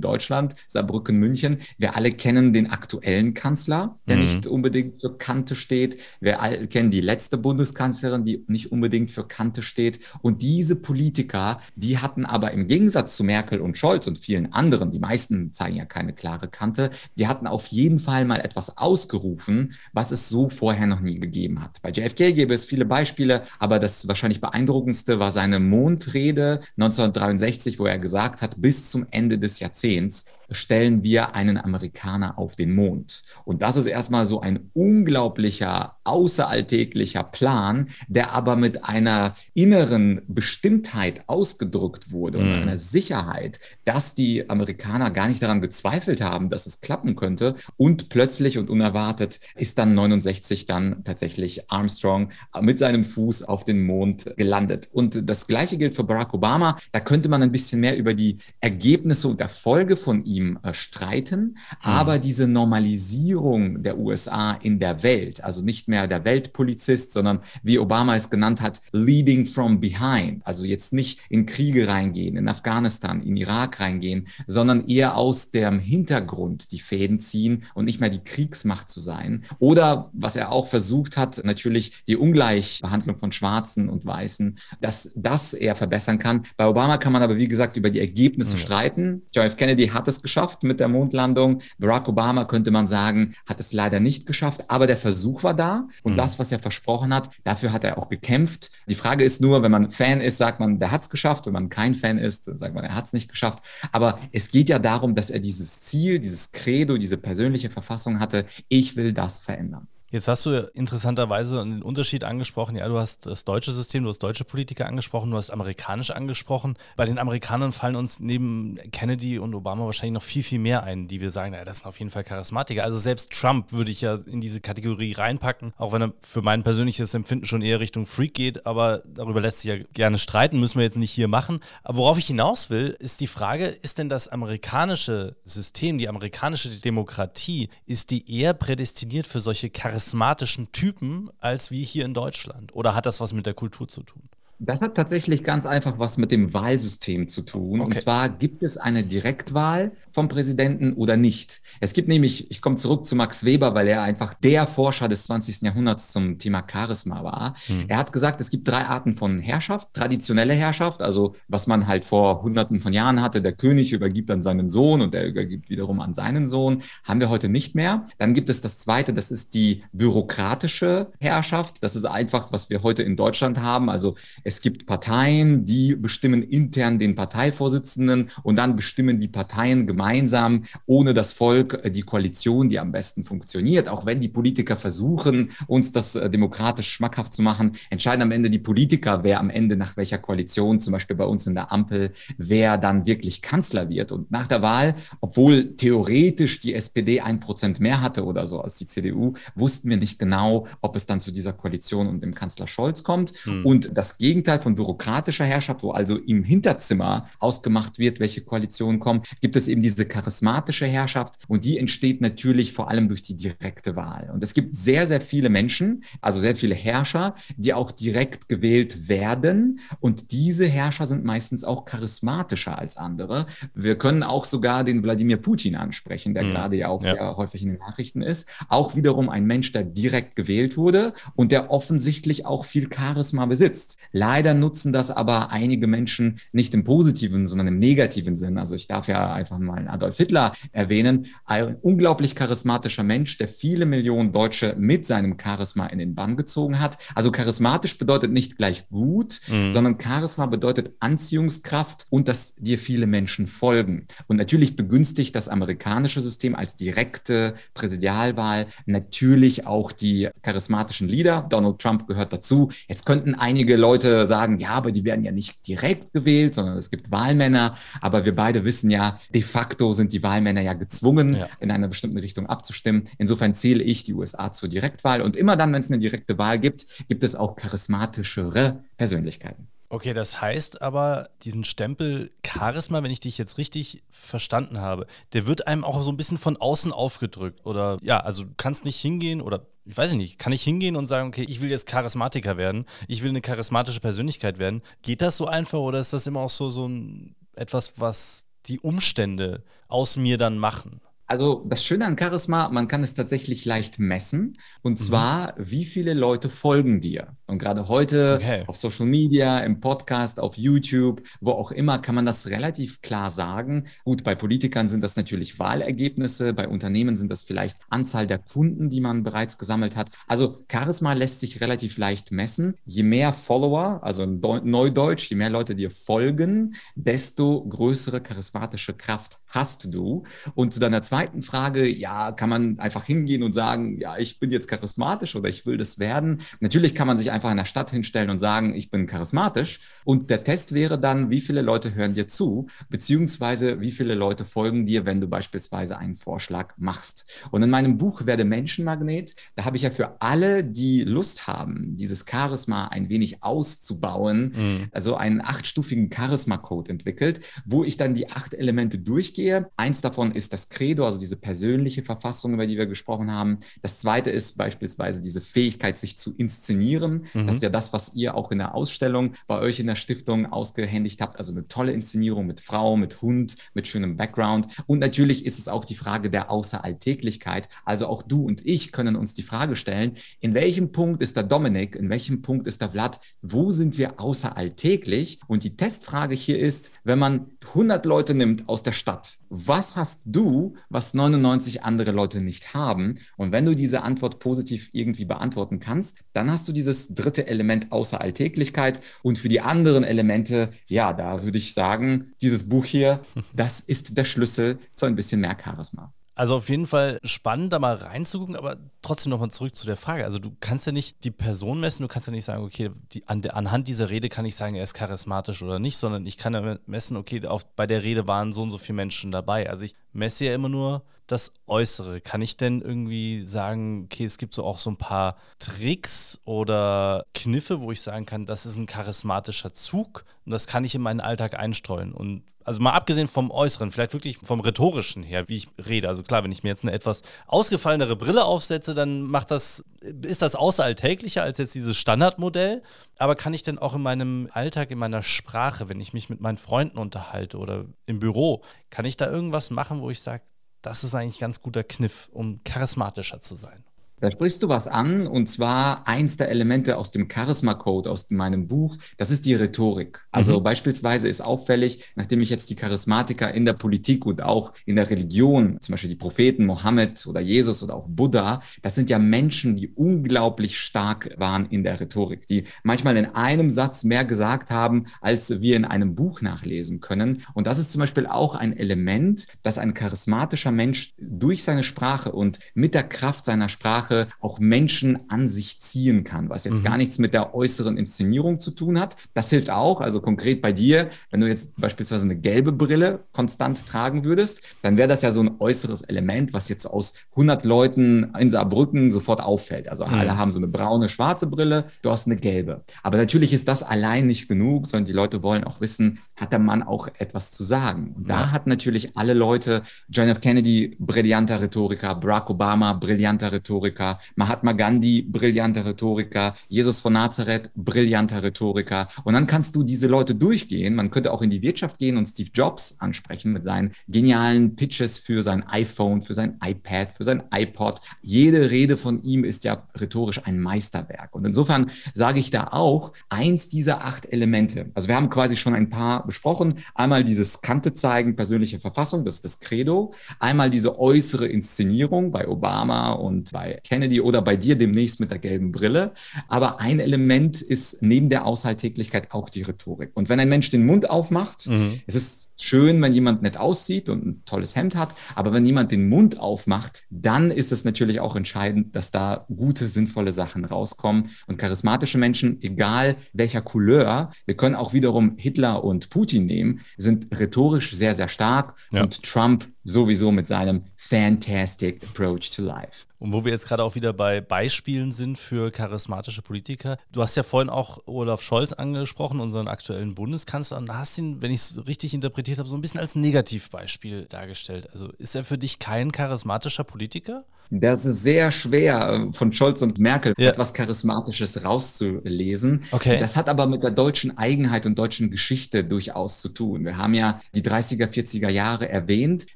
Deutschland, 0.00 0.56
Saarbrücken, 0.66 1.16
München, 1.16 1.58
wir 1.78 1.94
alle 1.94 2.10
kennen 2.12 2.52
den 2.52 2.70
aktuellen 2.70 3.32
Kanzler, 3.32 3.98
der 4.08 4.16
mhm. 4.16 4.24
nicht 4.24 4.46
unbedingt 4.46 5.00
für 5.00 5.16
Kante 5.16 5.54
steht. 5.54 6.00
Wir 6.20 6.40
alle 6.40 6.66
kennen 6.66 6.90
die 6.90 7.00
letzte 7.00 7.38
Bundeskanzlerin, 7.38 8.24
die 8.24 8.44
nicht 8.48 8.72
unbedingt 8.72 9.12
für 9.12 9.26
Kante 9.26 9.62
steht. 9.62 10.00
Und 10.22 10.42
diese 10.42 10.74
Politiker, 10.74 11.60
die 11.76 11.98
hatten 11.98 12.26
aber 12.26 12.50
im 12.50 12.66
Gegensatz 12.66 13.14
zu 13.14 13.22
mehr 13.22 13.35
Merkel 13.36 13.60
und 13.60 13.76
Scholz 13.76 14.06
und 14.06 14.16
vielen 14.16 14.54
anderen, 14.54 14.92
die 14.92 14.98
meisten 14.98 15.52
zeigen 15.52 15.76
ja 15.76 15.84
keine 15.84 16.14
klare 16.14 16.48
Kante, 16.48 16.88
die 17.18 17.26
hatten 17.26 17.46
auf 17.46 17.66
jeden 17.66 17.98
Fall 17.98 18.24
mal 18.24 18.40
etwas 18.40 18.78
ausgerufen, 18.78 19.74
was 19.92 20.10
es 20.10 20.30
so 20.30 20.48
vorher 20.48 20.86
noch 20.86 21.00
nie 21.00 21.20
gegeben 21.20 21.60
hat. 21.60 21.82
Bei 21.82 21.90
JFK 21.90 22.32
gäbe 22.32 22.54
es 22.54 22.64
viele 22.64 22.86
Beispiele, 22.86 23.42
aber 23.58 23.78
das 23.78 24.08
wahrscheinlich 24.08 24.40
beeindruckendste 24.40 25.18
war 25.18 25.32
seine 25.32 25.60
Mondrede 25.60 26.60
1963, 26.78 27.78
wo 27.78 27.84
er 27.84 27.98
gesagt 27.98 28.40
hat, 28.40 28.54
bis 28.56 28.90
zum 28.90 29.06
Ende 29.10 29.36
des 29.36 29.60
Jahrzehnts 29.60 30.24
stellen 30.50 31.02
wir 31.02 31.34
einen 31.34 31.58
Amerikaner 31.58 32.38
auf 32.38 32.56
den 32.56 32.74
Mond. 32.74 33.22
Und 33.44 33.62
das 33.62 33.76
ist 33.76 33.86
erstmal 33.86 34.26
so 34.26 34.40
ein 34.40 34.70
unglaublicher, 34.74 35.96
außeralltäglicher 36.04 37.24
Plan, 37.24 37.88
der 38.08 38.32
aber 38.32 38.56
mit 38.56 38.84
einer 38.84 39.34
inneren 39.54 40.22
Bestimmtheit 40.28 41.22
ausgedrückt 41.26 42.12
wurde 42.12 42.38
und 42.38 42.50
mm. 42.50 42.62
einer 42.62 42.78
Sicherheit, 42.78 43.58
dass 43.84 44.14
die 44.14 44.48
Amerikaner 44.48 45.10
gar 45.10 45.28
nicht 45.28 45.42
daran 45.42 45.60
gezweifelt 45.60 46.20
haben, 46.20 46.48
dass 46.48 46.66
es 46.66 46.80
klappen 46.80 47.16
könnte. 47.16 47.56
Und 47.76 48.08
plötzlich 48.08 48.58
und 48.58 48.70
unerwartet 48.70 49.40
ist 49.56 49.78
dann 49.78 49.94
69 49.94 50.66
dann 50.66 51.04
tatsächlich 51.04 51.70
Armstrong 51.70 52.30
mit 52.60 52.78
seinem 52.78 53.04
Fuß 53.04 53.42
auf 53.42 53.64
den 53.64 53.84
Mond 53.84 54.32
gelandet. 54.36 54.88
Und 54.92 55.28
das 55.28 55.46
Gleiche 55.46 55.76
gilt 55.76 55.94
für 55.94 56.04
Barack 56.04 56.34
Obama. 56.34 56.76
Da 56.92 57.00
könnte 57.00 57.28
man 57.28 57.42
ein 57.42 57.52
bisschen 57.52 57.80
mehr 57.80 57.96
über 57.96 58.14
die 58.14 58.38
Ergebnisse 58.60 59.28
und 59.28 59.40
Erfolge 59.40 59.96
von 59.96 60.24
ihm 60.24 60.35
ihm 60.36 60.58
äh, 60.62 60.74
streiten, 60.74 61.40
mhm. 61.40 61.54
aber 61.80 62.18
diese 62.18 62.46
Normalisierung 62.46 63.82
der 63.82 63.98
USA 63.98 64.52
in 64.52 64.78
der 64.78 65.02
Welt, 65.02 65.42
also 65.42 65.62
nicht 65.62 65.88
mehr 65.88 66.06
der 66.06 66.24
Weltpolizist, 66.24 67.12
sondern 67.12 67.40
wie 67.62 67.78
Obama 67.78 68.14
es 68.14 68.30
genannt 68.30 68.60
hat, 68.60 68.80
leading 68.92 69.46
from 69.46 69.80
behind, 69.80 70.46
also 70.46 70.64
jetzt 70.64 70.92
nicht 70.92 71.20
in 71.28 71.46
Kriege 71.46 71.88
reingehen, 71.88 72.36
in 72.36 72.48
Afghanistan, 72.48 73.22
in 73.22 73.36
Irak 73.36 73.80
reingehen, 73.80 74.26
sondern 74.46 74.86
eher 74.86 75.16
aus 75.16 75.50
dem 75.50 75.80
Hintergrund 75.80 76.72
die 76.72 76.80
Fäden 76.80 77.20
ziehen 77.20 77.64
und 77.74 77.86
nicht 77.86 78.00
mehr 78.00 78.10
die 78.10 78.22
Kriegsmacht 78.22 78.88
zu 78.88 79.00
sein. 79.00 79.44
Oder 79.58 80.10
was 80.12 80.36
er 80.36 80.52
auch 80.52 80.66
versucht 80.66 81.16
hat, 81.16 81.42
natürlich 81.44 82.04
die 82.06 82.16
Ungleichbehandlung 82.16 83.18
von 83.18 83.32
Schwarzen 83.32 83.88
und 83.88 84.04
Weißen, 84.04 84.58
dass 84.80 85.12
das 85.16 85.54
er 85.54 85.74
verbessern 85.74 86.18
kann. 86.18 86.42
Bei 86.56 86.66
Obama 86.66 86.98
kann 86.98 87.12
man 87.12 87.22
aber, 87.22 87.36
wie 87.36 87.48
gesagt, 87.48 87.76
über 87.76 87.90
die 87.90 88.00
Ergebnisse 88.00 88.54
mhm. 88.54 88.58
streiten. 88.58 89.22
John 89.32 89.46
F. 89.46 89.56
Kennedy 89.56 89.88
hat 89.88 90.08
es 90.08 90.20
geschafft 90.26 90.64
mit 90.64 90.80
der 90.80 90.88
Mondlandung. 90.88 91.60
Barack 91.78 92.08
Obama 92.08 92.46
könnte 92.46 92.72
man 92.72 92.88
sagen, 92.88 93.34
hat 93.46 93.60
es 93.60 93.72
leider 93.72 94.00
nicht 94.00 94.26
geschafft, 94.26 94.64
aber 94.66 94.88
der 94.88 94.96
Versuch 94.96 95.44
war 95.44 95.54
da 95.54 95.86
und 96.02 96.14
mhm. 96.14 96.16
das, 96.16 96.40
was 96.40 96.50
er 96.50 96.58
versprochen 96.58 97.14
hat, 97.14 97.30
dafür 97.44 97.72
hat 97.72 97.84
er 97.84 97.96
auch 97.96 98.08
gekämpft. 98.08 98.72
Die 98.88 98.96
Frage 98.96 99.22
ist 99.22 99.40
nur, 99.40 99.62
wenn 99.62 99.70
man 99.70 99.92
Fan 99.92 100.20
ist, 100.20 100.38
sagt 100.38 100.58
man, 100.58 100.80
der 100.80 100.90
hat 100.90 101.02
es 101.02 101.10
geschafft. 101.10 101.46
Wenn 101.46 101.52
man 101.52 101.68
kein 101.68 101.94
Fan 101.94 102.18
ist, 102.18 102.46
sagt 102.46 102.74
man, 102.74 102.82
er 102.82 102.96
hat 102.96 103.04
es 103.04 103.12
nicht 103.12 103.28
geschafft. 103.28 103.62
Aber 103.92 104.18
es 104.32 104.50
geht 104.50 104.68
ja 104.68 104.80
darum, 104.80 105.14
dass 105.14 105.30
er 105.30 105.38
dieses 105.38 105.82
Ziel, 105.82 106.18
dieses 106.18 106.50
Credo, 106.50 106.98
diese 106.98 107.18
persönliche 107.18 107.70
Verfassung 107.70 108.18
hatte, 108.18 108.46
ich 108.68 108.96
will 108.96 109.12
das 109.12 109.42
verändern. 109.42 109.86
Jetzt 110.16 110.28
hast 110.28 110.46
du 110.46 110.70
interessanterweise 110.72 111.58
den 111.58 111.82
Unterschied 111.82 112.24
angesprochen. 112.24 112.74
Ja, 112.74 112.88
du 112.88 112.98
hast 112.98 113.26
das 113.26 113.44
deutsche 113.44 113.70
System, 113.70 114.02
du 114.02 114.08
hast 114.08 114.20
deutsche 114.20 114.44
Politiker 114.44 114.86
angesprochen, 114.86 115.30
du 115.30 115.36
hast 115.36 115.50
amerikanisch 115.50 116.10
angesprochen. 116.10 116.78
Bei 116.96 117.04
den 117.04 117.18
Amerikanern 117.18 117.70
fallen 117.70 117.96
uns 117.96 118.18
neben 118.18 118.78
Kennedy 118.92 119.38
und 119.38 119.54
Obama 119.54 119.84
wahrscheinlich 119.84 120.14
noch 120.14 120.22
viel, 120.22 120.42
viel 120.42 120.58
mehr 120.58 120.84
ein, 120.84 121.06
die 121.06 121.20
wir 121.20 121.30
sagen, 121.30 121.52
ja, 121.52 121.66
das 121.66 121.80
sind 121.80 121.86
auf 121.86 121.98
jeden 121.98 122.10
Fall 122.10 122.24
Charismatiker. 122.24 122.82
Also 122.82 122.96
selbst 122.98 123.30
Trump 123.30 123.72
würde 123.72 123.90
ich 123.90 124.00
ja 124.00 124.14
in 124.14 124.40
diese 124.40 124.62
Kategorie 124.62 125.12
reinpacken, 125.12 125.74
auch 125.76 125.92
wenn 125.92 126.00
er 126.00 126.12
für 126.20 126.40
mein 126.40 126.62
persönliches 126.62 127.12
Empfinden 127.12 127.44
schon 127.44 127.60
eher 127.60 127.78
Richtung 127.80 128.06
Freak 128.06 128.32
geht. 128.32 128.64
Aber 128.64 129.02
darüber 129.04 129.42
lässt 129.42 129.60
sich 129.60 129.68
ja 129.68 129.84
gerne 129.92 130.16
streiten, 130.16 130.58
müssen 130.60 130.78
wir 130.78 130.84
jetzt 130.84 130.96
nicht 130.96 131.12
hier 131.12 131.28
machen. 131.28 131.60
Aber 131.84 131.98
worauf 131.98 132.16
ich 132.16 132.28
hinaus 132.28 132.70
will, 132.70 132.96
ist 133.00 133.20
die 133.20 133.26
Frage, 133.26 133.66
ist 133.66 133.98
denn 133.98 134.08
das 134.08 134.28
amerikanische 134.28 135.36
System, 135.44 135.98
die 135.98 136.08
amerikanische 136.08 136.70
Demokratie, 136.70 137.68
ist 137.84 138.10
die 138.10 138.34
eher 138.34 138.54
prädestiniert 138.54 139.26
für 139.26 139.40
solche 139.40 139.68
charismatischen 139.68 140.05
charismatischen 140.06 140.70
Typen 140.70 141.30
als 141.40 141.72
wie 141.72 141.82
hier 141.82 142.04
in 142.04 142.14
Deutschland? 142.14 142.74
Oder 142.74 142.94
hat 142.94 143.06
das 143.06 143.20
was 143.20 143.32
mit 143.32 143.46
der 143.46 143.54
Kultur 143.54 143.88
zu 143.88 144.02
tun? 144.04 144.28
Das 144.58 144.80
hat 144.80 144.94
tatsächlich 144.94 145.44
ganz 145.44 145.66
einfach 145.66 145.98
was 145.98 146.16
mit 146.16 146.32
dem 146.32 146.54
Wahlsystem 146.54 147.28
zu 147.28 147.42
tun. 147.42 147.80
Okay. 147.80 147.90
Und 147.90 147.98
zwar 147.98 148.28
gibt 148.28 148.62
es 148.62 148.78
eine 148.78 149.04
Direktwahl 149.04 149.92
vom 150.16 150.28
Präsidenten 150.28 150.94
oder 150.94 151.18
nicht. 151.18 151.60
Es 151.80 151.92
gibt 151.92 152.08
nämlich, 152.08 152.50
ich 152.50 152.62
komme 152.62 152.76
zurück 152.76 153.04
zu 153.04 153.16
Max 153.16 153.44
Weber, 153.44 153.74
weil 153.74 153.86
er 153.86 154.00
einfach 154.00 154.32
der 154.32 154.66
Forscher 154.66 155.08
des 155.08 155.24
20. 155.24 155.60
Jahrhunderts 155.60 156.10
zum 156.10 156.38
Thema 156.38 156.64
Charisma 156.66 157.22
war. 157.22 157.54
Hm. 157.66 157.84
Er 157.88 157.98
hat 157.98 158.12
gesagt, 158.12 158.40
es 158.40 158.48
gibt 158.48 158.66
drei 158.66 158.86
Arten 158.86 159.14
von 159.14 159.38
Herrschaft. 159.38 159.92
Traditionelle 159.92 160.54
Herrschaft, 160.54 161.02
also 161.02 161.36
was 161.48 161.66
man 161.66 161.86
halt 161.86 162.06
vor 162.06 162.42
hunderten 162.42 162.80
von 162.80 162.94
Jahren 162.94 163.20
hatte, 163.20 163.42
der 163.42 163.52
König 163.52 163.92
übergibt 163.92 164.30
an 164.30 164.42
seinen 164.42 164.70
Sohn 164.70 165.02
und 165.02 165.12
der 165.12 165.26
übergibt 165.26 165.68
wiederum 165.68 166.00
an 166.00 166.14
seinen 166.14 166.46
Sohn, 166.46 166.82
haben 167.04 167.20
wir 167.20 167.28
heute 167.28 167.50
nicht 167.50 167.74
mehr. 167.74 168.06
Dann 168.16 168.32
gibt 168.32 168.48
es 168.48 168.62
das 168.62 168.78
zweite, 168.78 169.12
das 169.12 169.30
ist 169.30 169.52
die 169.52 169.84
bürokratische 169.92 171.12
Herrschaft. 171.20 171.84
Das 171.84 171.94
ist 171.94 172.06
einfach, 172.06 172.52
was 172.52 172.70
wir 172.70 172.82
heute 172.82 173.02
in 173.02 173.16
Deutschland 173.16 173.60
haben. 173.60 173.90
Also 173.90 174.14
es 174.46 174.60
gibt 174.60 174.86
Parteien, 174.86 175.64
die 175.64 175.96
bestimmen 175.96 176.40
intern 176.40 177.00
den 177.00 177.16
Parteivorsitzenden 177.16 178.30
und 178.44 178.56
dann 178.56 178.76
bestimmen 178.76 179.18
die 179.18 179.26
Parteien 179.26 179.88
gemeinsam 179.88 180.62
ohne 180.86 181.14
das 181.14 181.32
Volk 181.32 181.80
äh, 181.82 181.90
die 181.90 182.02
Koalition, 182.02 182.68
die 182.68 182.78
am 182.78 182.92
besten 182.92 183.24
funktioniert. 183.24 183.88
Auch 183.88 184.06
wenn 184.06 184.20
die 184.20 184.28
Politiker 184.28 184.76
versuchen, 184.76 185.50
uns 185.66 185.90
das 185.90 186.14
äh, 186.14 186.30
demokratisch 186.30 186.92
schmackhaft 186.92 187.34
zu 187.34 187.42
machen, 187.42 187.72
entscheiden 187.90 188.22
am 188.22 188.30
Ende 188.30 188.48
die 188.48 188.60
Politiker, 188.60 189.24
wer 189.24 189.40
am 189.40 189.50
Ende 189.50 189.76
nach 189.76 189.96
welcher 189.96 190.18
Koalition, 190.18 190.78
zum 190.78 190.92
Beispiel 190.92 191.16
bei 191.16 191.24
uns 191.24 191.48
in 191.48 191.54
der 191.54 191.72
Ampel, 191.72 192.12
wer 192.38 192.78
dann 192.78 193.04
wirklich 193.04 193.42
Kanzler 193.42 193.88
wird. 193.88 194.12
Und 194.12 194.30
nach 194.30 194.46
der 194.46 194.62
Wahl, 194.62 194.94
obwohl 195.20 195.74
theoretisch 195.76 196.60
die 196.60 196.74
SPD 196.74 197.20
ein 197.20 197.40
Prozent 197.40 197.80
mehr 197.80 198.00
hatte 198.00 198.24
oder 198.24 198.46
so 198.46 198.60
als 198.60 198.76
die 198.76 198.86
CDU, 198.86 199.34
wussten 199.56 199.90
wir 199.90 199.96
nicht 199.96 200.20
genau, 200.20 200.68
ob 200.82 200.94
es 200.94 201.04
dann 201.04 201.18
zu 201.20 201.32
dieser 201.32 201.52
Koalition 201.52 202.06
und 202.06 202.22
dem 202.22 202.36
Kanzler 202.36 202.68
Scholz 202.68 203.02
kommt. 203.02 203.32
Hm. 203.42 203.66
Und 203.66 203.90
das 203.92 204.18
Gegenteil 204.18 204.35
Gegenteil 204.36 204.60
von 204.60 204.74
bürokratischer 204.74 205.46
Herrschaft, 205.46 205.82
wo 205.82 205.92
also 205.92 206.18
im 206.18 206.44
Hinterzimmer 206.44 207.30
ausgemacht 207.38 207.98
wird, 207.98 208.20
welche 208.20 208.42
Koalitionen 208.42 209.00
kommen, 209.00 209.22
gibt 209.40 209.56
es 209.56 209.66
eben 209.66 209.80
diese 209.80 210.04
charismatische 210.04 210.84
Herrschaft 210.84 211.38
und 211.48 211.64
die 211.64 211.78
entsteht 211.78 212.20
natürlich 212.20 212.74
vor 212.74 212.90
allem 212.90 213.08
durch 213.08 213.22
die 213.22 213.34
direkte 213.34 213.96
Wahl. 213.96 214.30
Und 214.30 214.44
es 214.44 214.52
gibt 214.52 214.76
sehr, 214.76 215.08
sehr 215.08 215.22
viele 215.22 215.48
Menschen, 215.48 216.04
also 216.20 216.38
sehr 216.38 216.54
viele 216.54 216.74
Herrscher, 216.74 217.34
die 217.56 217.72
auch 217.72 217.90
direkt 217.90 218.46
gewählt 218.46 219.08
werden 219.08 219.80
und 220.00 220.32
diese 220.32 220.66
Herrscher 220.66 221.06
sind 221.06 221.24
meistens 221.24 221.64
auch 221.64 221.86
charismatischer 221.86 222.78
als 222.78 222.98
andere. 222.98 223.46
Wir 223.74 223.96
können 223.96 224.22
auch 224.22 224.44
sogar 224.44 224.84
den 224.84 225.02
Wladimir 225.02 225.38
Putin 225.38 225.76
ansprechen, 225.76 226.34
der 226.34 226.42
mhm. 226.42 226.50
gerade 226.50 226.76
ja 226.76 226.88
auch 226.88 227.02
ja. 227.02 227.14
sehr 227.14 227.36
häufig 227.38 227.62
in 227.62 227.70
den 227.70 227.78
Nachrichten 227.78 228.20
ist. 228.20 228.50
Auch 228.68 228.94
wiederum 228.96 229.30
ein 229.30 229.46
Mensch, 229.46 229.72
der 229.72 229.84
direkt 229.84 230.36
gewählt 230.36 230.76
wurde 230.76 231.14
und 231.36 231.52
der 231.52 231.70
offensichtlich 231.70 232.44
auch 232.44 232.66
viel 232.66 232.92
Charisma 232.92 233.46
besitzt. 233.46 233.96
Leider 234.26 234.54
nutzen 234.54 234.92
das 234.92 235.12
aber 235.12 235.52
einige 235.52 235.86
Menschen 235.86 236.40
nicht 236.50 236.74
im 236.74 236.82
positiven, 236.82 237.46
sondern 237.46 237.68
im 237.68 237.78
negativen 237.78 238.34
Sinn. 238.34 238.58
Also 238.58 238.74
ich 238.74 238.88
darf 238.88 239.06
ja 239.06 239.32
einfach 239.32 239.58
mal 239.58 239.86
Adolf 239.86 240.16
Hitler 240.16 240.50
erwähnen. 240.72 241.26
Ein 241.44 241.76
unglaublich 241.80 242.34
charismatischer 242.34 243.04
Mensch, 243.04 243.38
der 243.38 243.46
viele 243.46 243.86
Millionen 243.86 244.32
Deutsche 244.32 244.74
mit 244.76 245.06
seinem 245.06 245.36
Charisma 245.40 245.86
in 245.86 246.00
den 246.00 246.16
Bann 246.16 246.36
gezogen 246.36 246.80
hat. 246.80 246.98
Also 247.14 247.30
charismatisch 247.30 247.98
bedeutet 247.98 248.32
nicht 248.32 248.58
gleich 248.58 248.88
gut, 248.88 249.40
mhm. 249.46 249.70
sondern 249.70 249.96
Charisma 250.00 250.46
bedeutet 250.46 250.90
Anziehungskraft 250.98 252.08
und 252.10 252.26
dass 252.26 252.56
dir 252.56 252.80
viele 252.80 253.06
Menschen 253.06 253.46
folgen. 253.46 254.08
Und 254.26 254.38
natürlich 254.38 254.74
begünstigt 254.74 255.36
das 255.36 255.48
amerikanische 255.48 256.20
System 256.20 256.56
als 256.56 256.74
direkte 256.74 257.54
Präsidialwahl 257.74 258.66
natürlich 258.86 259.68
auch 259.68 259.92
die 259.92 260.30
charismatischen 260.42 261.06
Leader. 261.08 261.46
Donald 261.48 261.78
Trump 261.78 262.08
gehört 262.08 262.32
dazu. 262.32 262.72
Jetzt 262.88 263.06
könnten 263.06 263.36
einige 263.36 263.76
Leute 263.76 264.15
Leute 264.16 264.28
sagen, 264.28 264.58
ja, 264.58 264.70
aber 264.70 264.92
die 264.92 265.04
werden 265.04 265.24
ja 265.24 265.32
nicht 265.32 265.66
direkt 265.66 266.12
gewählt, 266.12 266.54
sondern 266.54 266.78
es 266.78 266.90
gibt 266.90 267.10
Wahlmänner. 267.10 267.76
Aber 268.00 268.24
wir 268.24 268.34
beide 268.34 268.64
wissen 268.64 268.90
ja, 268.90 269.18
de 269.34 269.42
facto 269.42 269.92
sind 269.92 270.12
die 270.12 270.22
Wahlmänner 270.22 270.60
ja 270.60 270.72
gezwungen, 270.72 271.36
ja. 271.36 271.48
in 271.60 271.70
einer 271.70 271.88
bestimmten 271.88 272.18
Richtung 272.18 272.46
abzustimmen. 272.46 273.04
Insofern 273.18 273.54
zähle 273.54 273.82
ich 273.82 274.04
die 274.04 274.14
USA 274.14 274.52
zur 274.52 274.68
Direktwahl. 274.68 275.22
Und 275.22 275.36
immer 275.36 275.56
dann, 275.56 275.72
wenn 275.72 275.80
es 275.80 275.90
eine 275.90 275.98
direkte 275.98 276.38
Wahl 276.38 276.58
gibt, 276.58 276.86
gibt 277.08 277.24
es 277.24 277.34
auch 277.34 277.56
charismatischere 277.56 278.82
Persönlichkeiten. 278.96 279.68
Okay, 279.88 280.12
das 280.12 280.40
heißt 280.40 280.82
aber, 280.82 281.30
diesen 281.42 281.62
Stempel 281.62 282.32
Charisma, 282.44 283.04
wenn 283.04 283.10
ich 283.12 283.20
dich 283.20 283.38
jetzt 283.38 283.56
richtig 283.56 284.02
verstanden 284.10 284.80
habe, 284.80 285.06
der 285.32 285.46
wird 285.46 285.68
einem 285.68 285.84
auch 285.84 286.02
so 286.02 286.10
ein 286.10 286.16
bisschen 286.16 286.38
von 286.38 286.56
außen 286.56 286.92
aufgedrückt. 286.92 287.64
Oder 287.64 287.98
ja, 288.02 288.18
also 288.18 288.44
du 288.44 288.50
kannst 288.56 288.84
nicht 288.84 289.00
hingehen 289.00 289.40
oder 289.40 289.66
ich 289.86 289.96
weiß 289.96 290.14
nicht, 290.14 290.38
kann 290.38 290.52
ich 290.52 290.62
hingehen 290.62 290.96
und 290.96 291.06
sagen, 291.06 291.28
okay, 291.28 291.46
ich 291.48 291.60
will 291.60 291.70
jetzt 291.70 291.86
Charismatiker 291.86 292.56
werden, 292.56 292.86
ich 293.06 293.22
will 293.22 293.30
eine 293.30 293.40
charismatische 293.40 294.00
Persönlichkeit 294.00 294.58
werden. 294.58 294.82
Geht 295.02 295.20
das 295.20 295.36
so 295.36 295.46
einfach 295.46 295.78
oder 295.78 296.00
ist 296.00 296.12
das 296.12 296.26
immer 296.26 296.40
auch 296.40 296.50
so, 296.50 296.68
so 296.68 296.88
ein, 296.88 297.36
etwas, 297.54 298.00
was 298.00 298.44
die 298.66 298.80
Umstände 298.80 299.62
aus 299.88 300.16
mir 300.16 300.38
dann 300.38 300.58
machen? 300.58 301.00
Also 301.28 301.64
das 301.68 301.84
Schöne 301.84 302.06
an 302.06 302.16
Charisma, 302.18 302.68
man 302.68 302.86
kann 302.86 303.02
es 303.02 303.14
tatsächlich 303.14 303.64
leicht 303.64 303.98
messen. 303.98 304.58
Und 304.82 304.92
mhm. 304.92 305.04
zwar, 305.04 305.54
wie 305.56 305.84
viele 305.84 306.14
Leute 306.14 306.48
folgen 306.48 307.00
dir? 307.00 307.36
Und 307.46 307.58
gerade 307.58 307.88
heute 307.88 308.36
okay. 308.36 308.64
auf 308.66 308.76
Social 308.76 309.06
Media, 309.06 309.60
im 309.60 309.80
Podcast, 309.80 310.40
auf 310.40 310.56
YouTube, 310.56 311.22
wo 311.40 311.52
auch 311.52 311.70
immer, 311.70 311.98
kann 311.98 312.14
man 312.14 312.26
das 312.26 312.48
relativ 312.48 313.02
klar 313.02 313.30
sagen. 313.30 313.86
Gut, 314.04 314.24
bei 314.24 314.34
Politikern 314.34 314.88
sind 314.88 315.00
das 315.02 315.16
natürlich 315.16 315.58
Wahlergebnisse, 315.58 316.52
bei 316.52 316.66
Unternehmen 316.66 317.16
sind 317.16 317.30
das 317.30 317.42
vielleicht 317.42 317.76
Anzahl 317.88 318.26
der 318.26 318.38
Kunden, 318.38 318.88
die 318.88 319.00
man 319.00 319.22
bereits 319.22 319.58
gesammelt 319.58 319.96
hat. 319.96 320.10
Also 320.26 320.64
Charisma 320.70 321.12
lässt 321.12 321.40
sich 321.40 321.60
relativ 321.60 321.98
leicht 321.98 322.32
messen. 322.32 322.74
Je 322.84 323.04
mehr 323.04 323.32
Follower, 323.32 324.00
also 324.02 324.24
in 324.24 324.40
Neudeutsch, 324.40 325.30
je 325.30 325.36
mehr 325.36 325.50
Leute 325.50 325.76
dir 325.76 325.90
folgen, 325.90 326.74
desto 326.96 327.64
größere 327.64 328.20
charismatische 328.20 328.94
Kraft 328.94 329.38
hast 329.48 329.92
du. 329.92 330.24
Und 330.54 330.74
zu 330.74 330.80
deiner 330.80 331.02
zweiten 331.02 331.42
Frage, 331.42 331.86
ja, 331.88 332.32
kann 332.32 332.48
man 332.48 332.78
einfach 332.78 333.04
hingehen 333.04 333.42
und 333.42 333.52
sagen, 333.52 334.00
ja, 334.00 334.18
ich 334.18 334.38
bin 334.38 334.50
jetzt 334.50 334.68
charismatisch 334.68 335.34
oder 335.36 335.48
ich 335.48 335.64
will 335.66 335.78
das 335.78 335.98
werden. 335.98 336.42
Natürlich 336.60 336.94
kann 336.94 337.06
man 337.06 337.18
sich 337.18 337.32
einfach 337.36 337.50
in 337.50 337.56
der 337.56 337.64
Stadt 337.64 337.90
hinstellen 337.90 338.30
und 338.30 338.38
sagen, 338.38 338.74
ich 338.74 338.90
bin 338.90 339.06
charismatisch. 339.06 339.80
Und 340.04 340.28
der 340.28 340.44
Test 340.44 340.74
wäre 340.74 340.98
dann, 340.98 341.30
wie 341.30 341.40
viele 341.40 341.62
Leute 341.62 341.94
hören 341.94 342.14
dir 342.14 342.28
zu, 342.28 342.66
beziehungsweise 342.88 343.80
wie 343.80 343.92
viele 343.92 344.14
Leute 344.14 344.44
folgen 344.44 344.84
dir, 344.84 345.06
wenn 345.06 345.20
du 345.20 345.28
beispielsweise 345.28 345.96
einen 345.96 346.16
Vorschlag 346.16 346.74
machst. 346.76 347.24
Und 347.50 347.62
in 347.62 347.70
meinem 347.70 347.96
Buch 347.96 348.26
Werde 348.26 348.44
Menschenmagnet, 348.44 349.34
da 349.54 349.64
habe 349.64 349.76
ich 349.76 349.82
ja 349.82 349.90
für 349.90 350.20
alle, 350.20 350.64
die 350.64 351.04
Lust 351.04 351.46
haben, 351.46 351.96
dieses 351.96 352.24
Charisma 352.28 352.88
ein 352.88 353.08
wenig 353.08 353.42
auszubauen, 353.42 354.52
mhm. 354.56 354.88
also 354.92 355.16
einen 355.16 355.40
achtstufigen 355.40 356.10
Charisma-Code 356.12 356.90
entwickelt, 356.90 357.40
wo 357.64 357.84
ich 357.84 357.96
dann 357.96 358.14
die 358.14 358.30
acht 358.30 358.52
Elemente 358.52 358.98
durchgehe 358.98 359.36
gehe. 359.46 359.70
Eins 359.76 360.00
davon 360.00 360.32
ist 360.32 360.52
das 360.52 360.68
Credo, 360.68 361.06
also 361.06 361.20
diese 361.20 361.36
persönliche 361.36 362.02
Verfassung, 362.02 362.54
über 362.54 362.66
die 362.66 362.76
wir 362.76 362.86
gesprochen 362.86 363.30
haben. 363.30 363.58
Das 363.82 364.00
zweite 364.00 364.30
ist 364.30 364.58
beispielsweise 364.58 365.22
diese 365.22 365.40
Fähigkeit, 365.40 365.98
sich 365.98 366.16
zu 366.16 366.34
inszenieren. 366.36 367.25
Mhm. 367.34 367.46
Das 367.46 367.56
ist 367.56 367.62
ja 367.62 367.70
das, 367.70 367.92
was 367.92 368.14
ihr 368.14 368.34
auch 368.34 368.50
in 368.50 368.58
der 368.58 368.74
Ausstellung 368.74 369.32
bei 369.46 369.58
euch 369.58 369.80
in 369.80 369.86
der 369.86 369.96
Stiftung 369.96 370.46
ausgehändigt 370.46 371.20
habt. 371.20 371.38
Also 371.38 371.52
eine 371.52 371.68
tolle 371.68 371.92
Inszenierung 371.92 372.46
mit 372.46 372.60
Frau, 372.60 372.96
mit 372.96 373.22
Hund, 373.22 373.56
mit 373.74 373.88
schönem 373.88 374.16
Background. 374.16 374.68
Und 374.86 374.98
natürlich 374.98 375.44
ist 375.44 375.58
es 375.58 375.68
auch 375.68 375.84
die 375.84 375.94
Frage 375.94 376.30
der 376.30 376.50
Außeralltäglichkeit. 376.50 377.68
Also 377.84 378.06
auch 378.06 378.22
du 378.22 378.44
und 378.44 378.64
ich 378.66 378.92
können 378.92 379.16
uns 379.16 379.34
die 379.34 379.42
Frage 379.42 379.76
stellen, 379.76 380.16
in 380.40 380.54
welchem 380.54 380.92
Punkt 380.92 381.22
ist 381.22 381.36
der 381.36 381.44
Dominik, 381.44 381.96
in 381.96 382.10
welchem 382.10 382.42
Punkt 382.42 382.66
ist 382.66 382.80
der 382.80 382.90
Vlad, 382.90 383.20
wo 383.42 383.70
sind 383.70 383.98
wir 383.98 384.20
außeralltäglich? 384.20 385.40
Und 385.46 385.64
die 385.64 385.76
Testfrage 385.76 386.34
hier 386.34 386.58
ist, 386.58 386.90
wenn 387.04 387.18
man 387.18 387.55
100 387.68 388.06
Leute 388.06 388.34
nimmt 388.34 388.68
aus 388.68 388.82
der 388.82 388.92
Stadt, 388.92 389.38
was 389.48 389.96
hast 389.96 390.22
du, 390.26 390.74
was 390.88 391.14
99 391.14 391.82
andere 391.82 392.10
Leute 392.10 392.42
nicht 392.42 392.74
haben? 392.74 393.16
Und 393.36 393.52
wenn 393.52 393.64
du 393.64 393.74
diese 393.74 394.02
Antwort 394.02 394.38
positiv 394.38 394.90
irgendwie 394.92 395.24
beantworten 395.24 395.80
kannst, 395.80 396.18
dann 396.32 396.50
hast 396.50 396.68
du 396.68 396.72
dieses 396.72 397.14
dritte 397.14 397.46
Element 397.46 397.92
außer 397.92 398.20
Alltäglichkeit. 398.20 399.00
Und 399.22 399.38
für 399.38 399.48
die 399.48 399.60
anderen 399.60 400.04
Elemente, 400.04 400.70
ja, 400.88 401.12
da 401.12 401.44
würde 401.44 401.58
ich 401.58 401.74
sagen, 401.74 402.32
dieses 402.40 402.68
Buch 402.68 402.84
hier, 402.84 403.20
das 403.54 403.80
ist 403.80 404.16
der 404.16 404.24
Schlüssel 404.24 404.78
zu 404.94 405.06
ein 405.06 405.16
bisschen 405.16 405.40
mehr 405.40 405.56
Charisma. 405.62 406.12
Also 406.38 406.54
auf 406.56 406.68
jeden 406.68 406.86
Fall 406.86 407.18
spannend, 407.24 407.72
da 407.72 407.78
mal 407.78 407.96
reinzugucken, 407.96 408.56
aber 408.56 408.76
trotzdem 409.00 409.30
nochmal 409.30 409.50
zurück 409.50 409.74
zu 409.74 409.86
der 409.86 409.96
Frage. 409.96 410.22
Also 410.22 410.38
du 410.38 410.54
kannst 410.60 410.84
ja 410.84 410.92
nicht 410.92 411.24
die 411.24 411.30
Person 411.30 411.80
messen, 411.80 412.02
du 412.02 412.08
kannst 412.08 412.28
ja 412.28 412.32
nicht 412.32 412.44
sagen, 412.44 412.62
okay, 412.62 412.90
die, 413.12 413.26
an 413.26 413.40
der, 413.40 413.56
anhand 413.56 413.88
dieser 413.88 414.10
Rede 414.10 414.28
kann 414.28 414.44
ich 414.44 414.54
sagen, 414.54 414.74
er 414.74 414.84
ist 414.84 414.92
charismatisch 414.92 415.62
oder 415.62 415.78
nicht, 415.78 415.96
sondern 415.96 416.26
ich 416.26 416.36
kann 416.36 416.52
ja 416.52 416.76
messen, 416.84 417.16
okay, 417.16 417.46
auf, 417.46 417.64
bei 417.74 417.86
der 417.86 418.02
Rede 418.02 418.28
waren 418.28 418.52
so 418.52 418.62
und 418.62 418.70
so 418.70 418.76
viele 418.76 418.96
Menschen 418.96 419.30
dabei. 419.30 419.70
Also 419.70 419.86
ich 419.86 419.94
messe 420.12 420.44
ja 420.44 420.54
immer 420.54 420.68
nur 420.68 421.04
das 421.26 421.52
Äußere. 421.66 422.20
Kann 422.20 422.42
ich 422.42 422.56
denn 422.56 422.80
irgendwie 422.80 423.42
sagen, 423.44 424.04
okay, 424.04 424.24
es 424.24 424.38
gibt 424.38 424.54
so 424.54 424.64
auch 424.64 424.78
so 424.78 424.90
ein 424.90 424.96
paar 424.96 425.36
Tricks 425.58 426.40
oder 426.44 427.24
Kniffe, 427.34 427.80
wo 427.80 427.92
ich 427.92 428.00
sagen 428.00 428.26
kann, 428.26 428.46
das 428.46 428.66
ist 428.66 428.76
ein 428.76 428.86
charismatischer 428.86 429.72
Zug 429.72 430.24
und 430.44 430.52
das 430.52 430.66
kann 430.66 430.84
ich 430.84 430.94
in 430.94 431.02
meinen 431.02 431.20
Alltag 431.20 431.58
einstreuen 431.58 432.12
und 432.12 432.44
also 432.66 432.82
mal 432.82 432.94
abgesehen 432.94 433.28
vom 433.28 433.52
Äußeren, 433.52 433.92
vielleicht 433.92 434.12
wirklich 434.12 434.38
vom 434.42 434.58
Rhetorischen 434.58 435.22
her, 435.22 435.48
wie 435.48 435.58
ich 435.58 435.68
rede. 435.86 436.08
Also 436.08 436.24
klar, 436.24 436.42
wenn 436.42 436.50
ich 436.50 436.64
mir 436.64 436.70
jetzt 436.70 436.82
eine 436.82 436.92
etwas 436.92 437.22
ausgefallenere 437.46 438.16
Brille 438.16 438.44
aufsetze, 438.44 438.92
dann 438.92 439.22
macht 439.22 439.52
das, 439.52 439.84
ist 440.00 440.42
das 440.42 440.56
außeralltäglicher 440.56 441.44
als 441.44 441.58
jetzt 441.58 441.76
dieses 441.76 441.96
Standardmodell. 441.96 442.82
Aber 443.18 443.36
kann 443.36 443.54
ich 443.54 443.62
denn 443.62 443.78
auch 443.78 443.94
in 443.94 444.02
meinem 444.02 444.48
Alltag, 444.52 444.90
in 444.90 444.98
meiner 444.98 445.22
Sprache, 445.22 445.88
wenn 445.88 446.00
ich 446.00 446.12
mich 446.12 446.28
mit 446.28 446.40
meinen 446.40 446.56
Freunden 446.56 446.98
unterhalte 446.98 447.58
oder 447.58 447.84
im 448.04 448.18
Büro, 448.18 448.62
kann 448.90 449.04
ich 449.04 449.16
da 449.16 449.30
irgendwas 449.30 449.70
machen, 449.70 450.00
wo 450.00 450.10
ich 450.10 450.20
sage, 450.20 450.42
das 450.86 451.02
ist 451.02 451.14
eigentlich 451.14 451.38
ein 451.38 451.40
ganz 451.40 451.60
guter 451.62 451.82
Kniff, 451.82 452.28
um 452.32 452.60
charismatischer 452.62 453.40
zu 453.40 453.56
sein? 453.56 453.84
Da 454.20 454.30
sprichst 454.30 454.62
du 454.62 454.68
was 454.68 454.88
an, 454.88 455.26
und 455.26 455.48
zwar 455.48 456.08
eins 456.08 456.38
der 456.38 456.48
Elemente 456.48 456.96
aus 456.96 457.10
dem 457.10 457.28
Charisma-Code, 457.30 458.10
aus 458.10 458.30
meinem 458.30 458.66
Buch, 458.66 458.96
das 459.18 459.30
ist 459.30 459.44
die 459.44 459.54
Rhetorik. 459.54 460.20
Also 460.30 460.58
mhm. 460.58 460.64
beispielsweise 460.64 461.28
ist 461.28 461.42
auffällig, 461.42 462.02
nachdem 462.14 462.40
ich 462.40 462.48
jetzt 462.48 462.70
die 462.70 462.76
Charismatiker 462.76 463.52
in 463.52 463.66
der 463.66 463.74
Politik 463.74 464.24
und 464.24 464.42
auch 464.42 464.72
in 464.86 464.96
der 464.96 465.10
Religion, 465.10 465.76
zum 465.82 465.92
Beispiel 465.92 466.08
die 466.08 466.16
Propheten 466.16 466.64
Mohammed 466.64 467.26
oder 467.26 467.40
Jesus 467.40 467.82
oder 467.82 467.94
auch 467.94 468.06
Buddha, 468.08 468.62
das 468.80 468.94
sind 468.94 469.10
ja 469.10 469.18
Menschen, 469.18 469.76
die 469.76 469.88
unglaublich 469.88 470.78
stark 470.78 471.34
waren 471.36 471.66
in 471.66 471.84
der 471.84 472.00
Rhetorik, 472.00 472.46
die 472.46 472.64
manchmal 472.84 473.18
in 473.18 473.26
einem 473.26 473.68
Satz 473.68 474.04
mehr 474.04 474.24
gesagt 474.24 474.70
haben, 474.70 475.04
als 475.20 475.60
wir 475.60 475.76
in 475.76 475.84
einem 475.84 476.14
Buch 476.14 476.40
nachlesen 476.40 477.00
können. 477.00 477.42
Und 477.52 477.66
das 477.66 477.78
ist 477.78 477.92
zum 477.92 478.00
Beispiel 478.00 478.26
auch 478.26 478.54
ein 478.54 478.74
Element, 478.76 479.46
dass 479.62 479.76
ein 479.76 479.92
charismatischer 479.92 480.72
Mensch 480.72 481.14
durch 481.18 481.64
seine 481.64 481.82
Sprache 481.82 482.32
und 482.32 482.60
mit 482.74 482.94
der 482.94 483.04
Kraft 483.04 483.44
seiner 483.44 483.68
Sprache 483.68 484.05
Sprache 484.06 484.28
auch 484.40 484.58
Menschen 484.58 485.18
an 485.28 485.48
sich 485.48 485.80
ziehen 485.80 486.24
kann, 486.24 486.48
was 486.48 486.64
jetzt 486.64 486.80
mhm. 486.80 486.84
gar 486.84 486.96
nichts 486.96 487.18
mit 487.18 487.34
der 487.34 487.54
äußeren 487.54 487.96
Inszenierung 487.96 488.60
zu 488.60 488.70
tun 488.70 488.98
hat. 488.98 489.16
Das 489.34 489.50
hilft 489.50 489.70
auch, 489.70 490.00
also 490.00 490.20
konkret 490.20 490.62
bei 490.62 490.72
dir, 490.72 491.10
wenn 491.30 491.40
du 491.40 491.48
jetzt 491.48 491.78
beispielsweise 491.80 492.24
eine 492.24 492.36
gelbe 492.36 492.72
Brille 492.72 493.24
konstant 493.32 493.86
tragen 493.86 494.24
würdest, 494.24 494.62
dann 494.82 494.96
wäre 494.96 495.08
das 495.08 495.22
ja 495.22 495.32
so 495.32 495.40
ein 495.40 495.56
äußeres 495.58 496.02
Element, 496.02 496.52
was 496.52 496.68
jetzt 496.68 496.86
aus 496.86 497.14
100 497.32 497.64
Leuten 497.64 498.32
in 498.38 498.50
Saarbrücken 498.50 499.10
sofort 499.10 499.40
auffällt. 499.40 499.88
Also 499.88 500.06
mhm. 500.06 500.14
alle 500.14 500.36
haben 500.36 500.50
so 500.50 500.58
eine 500.58 500.68
braune, 500.68 501.08
schwarze 501.08 501.46
Brille, 501.46 501.84
du 502.02 502.10
hast 502.10 502.26
eine 502.26 502.36
gelbe. 502.36 502.82
Aber 503.02 503.16
natürlich 503.16 503.52
ist 503.52 503.68
das 503.68 503.82
allein 503.82 504.26
nicht 504.26 504.48
genug, 504.48 504.86
sondern 504.86 505.06
die 505.06 505.12
Leute 505.12 505.42
wollen 505.42 505.64
auch 505.64 505.80
wissen, 505.80 506.18
hat 506.36 506.52
der 506.52 506.58
Mann 506.58 506.82
auch 506.82 507.08
etwas 507.18 507.52
zu 507.52 507.64
sagen? 507.64 508.14
Und 508.16 508.28
da 508.28 508.40
ja. 508.40 508.52
hat 508.52 508.66
natürlich 508.66 509.16
alle 509.16 509.34
Leute, 509.34 509.82
John 510.08 510.28
F. 510.28 510.40
Kennedy, 510.40 510.96
brillanter 510.98 511.60
Rhetoriker, 511.60 512.14
Barack 512.14 512.50
Obama, 512.50 512.92
brillanter 512.92 513.52
Rhetoriker, 513.52 513.95
Rhetoriker, 513.96 514.18
Mahatma 514.36 514.72
Gandhi, 514.72 515.22
brillanter 515.22 515.84
Rhetoriker, 515.84 516.54
Jesus 516.68 517.00
von 517.00 517.14
Nazareth, 517.14 517.70
brillanter 517.74 518.42
Rhetoriker. 518.42 519.08
Und 519.24 519.34
dann 519.34 519.46
kannst 519.46 519.74
du 519.74 519.82
diese 519.82 520.06
Leute 520.06 520.34
durchgehen. 520.34 520.94
Man 520.94 521.10
könnte 521.10 521.32
auch 521.32 521.42
in 521.42 521.50
die 521.50 521.62
Wirtschaft 521.62 521.98
gehen 521.98 522.16
und 522.16 522.26
Steve 522.26 522.50
Jobs 522.52 522.96
ansprechen 523.00 523.52
mit 523.52 523.64
seinen 523.64 523.92
genialen 524.08 524.76
Pitches 524.76 525.18
für 525.18 525.42
sein 525.42 525.66
iPhone, 525.68 526.22
für 526.22 526.34
sein 526.34 526.58
iPad, 526.64 527.14
für 527.14 527.24
sein 527.24 527.42
iPod. 527.52 528.00
Jede 528.22 528.70
Rede 528.70 528.96
von 528.96 529.22
ihm 529.22 529.44
ist 529.44 529.64
ja 529.64 529.86
rhetorisch 529.98 530.40
ein 530.44 530.60
Meisterwerk. 530.60 531.34
Und 531.34 531.44
insofern 531.44 531.90
sage 532.14 532.40
ich 532.40 532.50
da 532.50 532.68
auch, 532.68 533.12
eins 533.28 533.68
dieser 533.68 534.04
acht 534.04 534.26
Elemente. 534.26 534.90
Also 534.94 535.08
wir 535.08 535.16
haben 535.16 535.30
quasi 535.30 535.56
schon 535.56 535.74
ein 535.74 535.90
paar 535.90 536.26
besprochen. 536.26 536.74
Einmal 536.94 537.24
dieses 537.24 537.60
Kante 537.60 537.94
zeigen, 537.94 538.36
persönliche 538.36 538.78
Verfassung, 538.78 539.24
das 539.24 539.36
ist 539.36 539.44
das 539.44 539.60
Credo. 539.60 540.12
Einmal 540.38 540.70
diese 540.70 540.98
äußere 540.98 541.46
Inszenierung 541.46 542.30
bei 542.30 542.46
Obama 542.48 543.12
und 543.12 543.52
bei 543.52 543.80
Kennedy 543.86 544.20
oder 544.20 544.42
bei 544.42 544.56
dir 544.56 544.76
demnächst 544.76 545.20
mit 545.20 545.30
der 545.30 545.38
gelben 545.38 545.72
Brille. 545.72 546.12
Aber 546.48 546.80
ein 546.80 547.00
Element 547.00 547.62
ist 547.62 548.02
neben 548.02 548.28
der 548.28 548.44
Aushalttäglichkeit 548.46 549.32
auch 549.32 549.48
die 549.48 549.62
Rhetorik. 549.62 550.10
Und 550.14 550.28
wenn 550.28 550.40
ein 550.40 550.48
Mensch 550.48 550.70
den 550.70 550.84
Mund 550.84 551.08
aufmacht, 551.08 551.66
mhm. 551.68 552.00
es 552.06 552.14
ist 552.14 552.45
schön, 552.56 553.00
wenn 553.02 553.12
jemand 553.12 553.42
nett 553.42 553.56
aussieht 553.56 554.08
und 554.08 554.26
ein 554.26 554.42
tolles 554.44 554.76
Hemd 554.76 554.96
hat, 554.96 555.14
aber 555.34 555.52
wenn 555.52 555.66
jemand 555.66 555.92
den 555.92 556.08
Mund 556.08 556.38
aufmacht, 556.38 557.04
dann 557.10 557.50
ist 557.50 557.72
es 557.72 557.84
natürlich 557.84 558.20
auch 558.20 558.36
entscheidend, 558.36 558.96
dass 558.96 559.10
da 559.10 559.46
gute, 559.54 559.88
sinnvolle 559.88 560.32
Sachen 560.32 560.64
rauskommen. 560.64 561.30
Und 561.46 561.58
charismatische 561.58 562.18
Menschen, 562.18 562.60
egal 562.62 563.16
welcher 563.32 563.62
Couleur, 563.62 564.30
wir 564.44 564.56
können 564.56 564.74
auch 564.74 564.92
wiederum 564.92 565.34
Hitler 565.36 565.84
und 565.84 566.10
Putin 566.10 566.46
nehmen, 566.46 566.80
sind 566.96 567.28
rhetorisch 567.38 567.94
sehr, 567.94 568.14
sehr 568.14 568.28
stark 568.28 568.74
ja. 568.90 569.02
und 569.02 569.22
Trump 569.22 569.68
sowieso 569.86 570.32
mit 570.32 570.48
seinem 570.48 570.84
Fantastic 570.96 572.02
Approach 572.02 572.50
to 572.50 572.62
Life. 572.62 573.06
Und 573.18 573.32
wo 573.32 573.44
wir 573.44 573.52
jetzt 573.52 573.66
gerade 573.66 573.82
auch 573.82 573.94
wieder 573.94 574.12
bei 574.12 574.40
Beispielen 574.40 575.10
sind 575.10 575.38
für 575.38 575.70
charismatische 575.70 576.42
Politiker. 576.42 576.98
Du 577.12 577.22
hast 577.22 577.34
ja 577.34 577.42
vorhin 577.42 577.70
auch 577.70 578.00
Olaf 578.06 578.42
Scholz 578.42 578.72
angesprochen, 578.72 579.40
unseren 579.40 579.68
aktuellen 579.68 580.14
Bundeskanzler, 580.14 580.76
und 580.76 580.92
hast 580.92 581.16
ihn, 581.16 581.40
wenn 581.40 581.50
ich 581.50 581.60
es 581.60 581.86
richtig 581.86 582.12
interpretiert 582.46 582.58
habe, 582.58 582.68
so 582.68 582.76
ein 582.76 582.80
bisschen 582.80 583.00
als 583.00 583.14
Negativbeispiel 583.14 584.26
dargestellt. 584.26 584.88
Also 584.92 585.10
ist 585.18 585.34
er 585.34 585.44
für 585.44 585.58
dich 585.58 585.78
kein 585.78 586.12
charismatischer 586.12 586.84
Politiker? 586.84 587.44
Das 587.70 588.06
ist 588.06 588.22
sehr 588.22 588.50
schwer, 588.50 589.28
von 589.32 589.52
Scholz 589.52 589.82
und 589.82 589.98
Merkel 589.98 590.34
ja. 590.38 590.50
etwas 590.50 590.72
Charismatisches 590.72 591.64
rauszulesen. 591.64 592.82
Okay. 592.90 593.18
Das 593.18 593.36
hat 593.36 593.48
aber 593.48 593.66
mit 593.66 593.82
der 593.82 593.90
deutschen 593.90 594.36
Eigenheit 594.38 594.86
und 594.86 594.98
deutschen 594.98 595.30
Geschichte 595.30 595.84
durchaus 595.84 596.38
zu 596.38 596.48
tun. 596.48 596.84
Wir 596.84 596.96
haben 596.96 597.14
ja 597.14 597.40
die 597.54 597.62
30er, 597.62 598.06
40er 598.06 598.48
Jahre 598.48 598.88
erwähnt. 598.88 599.46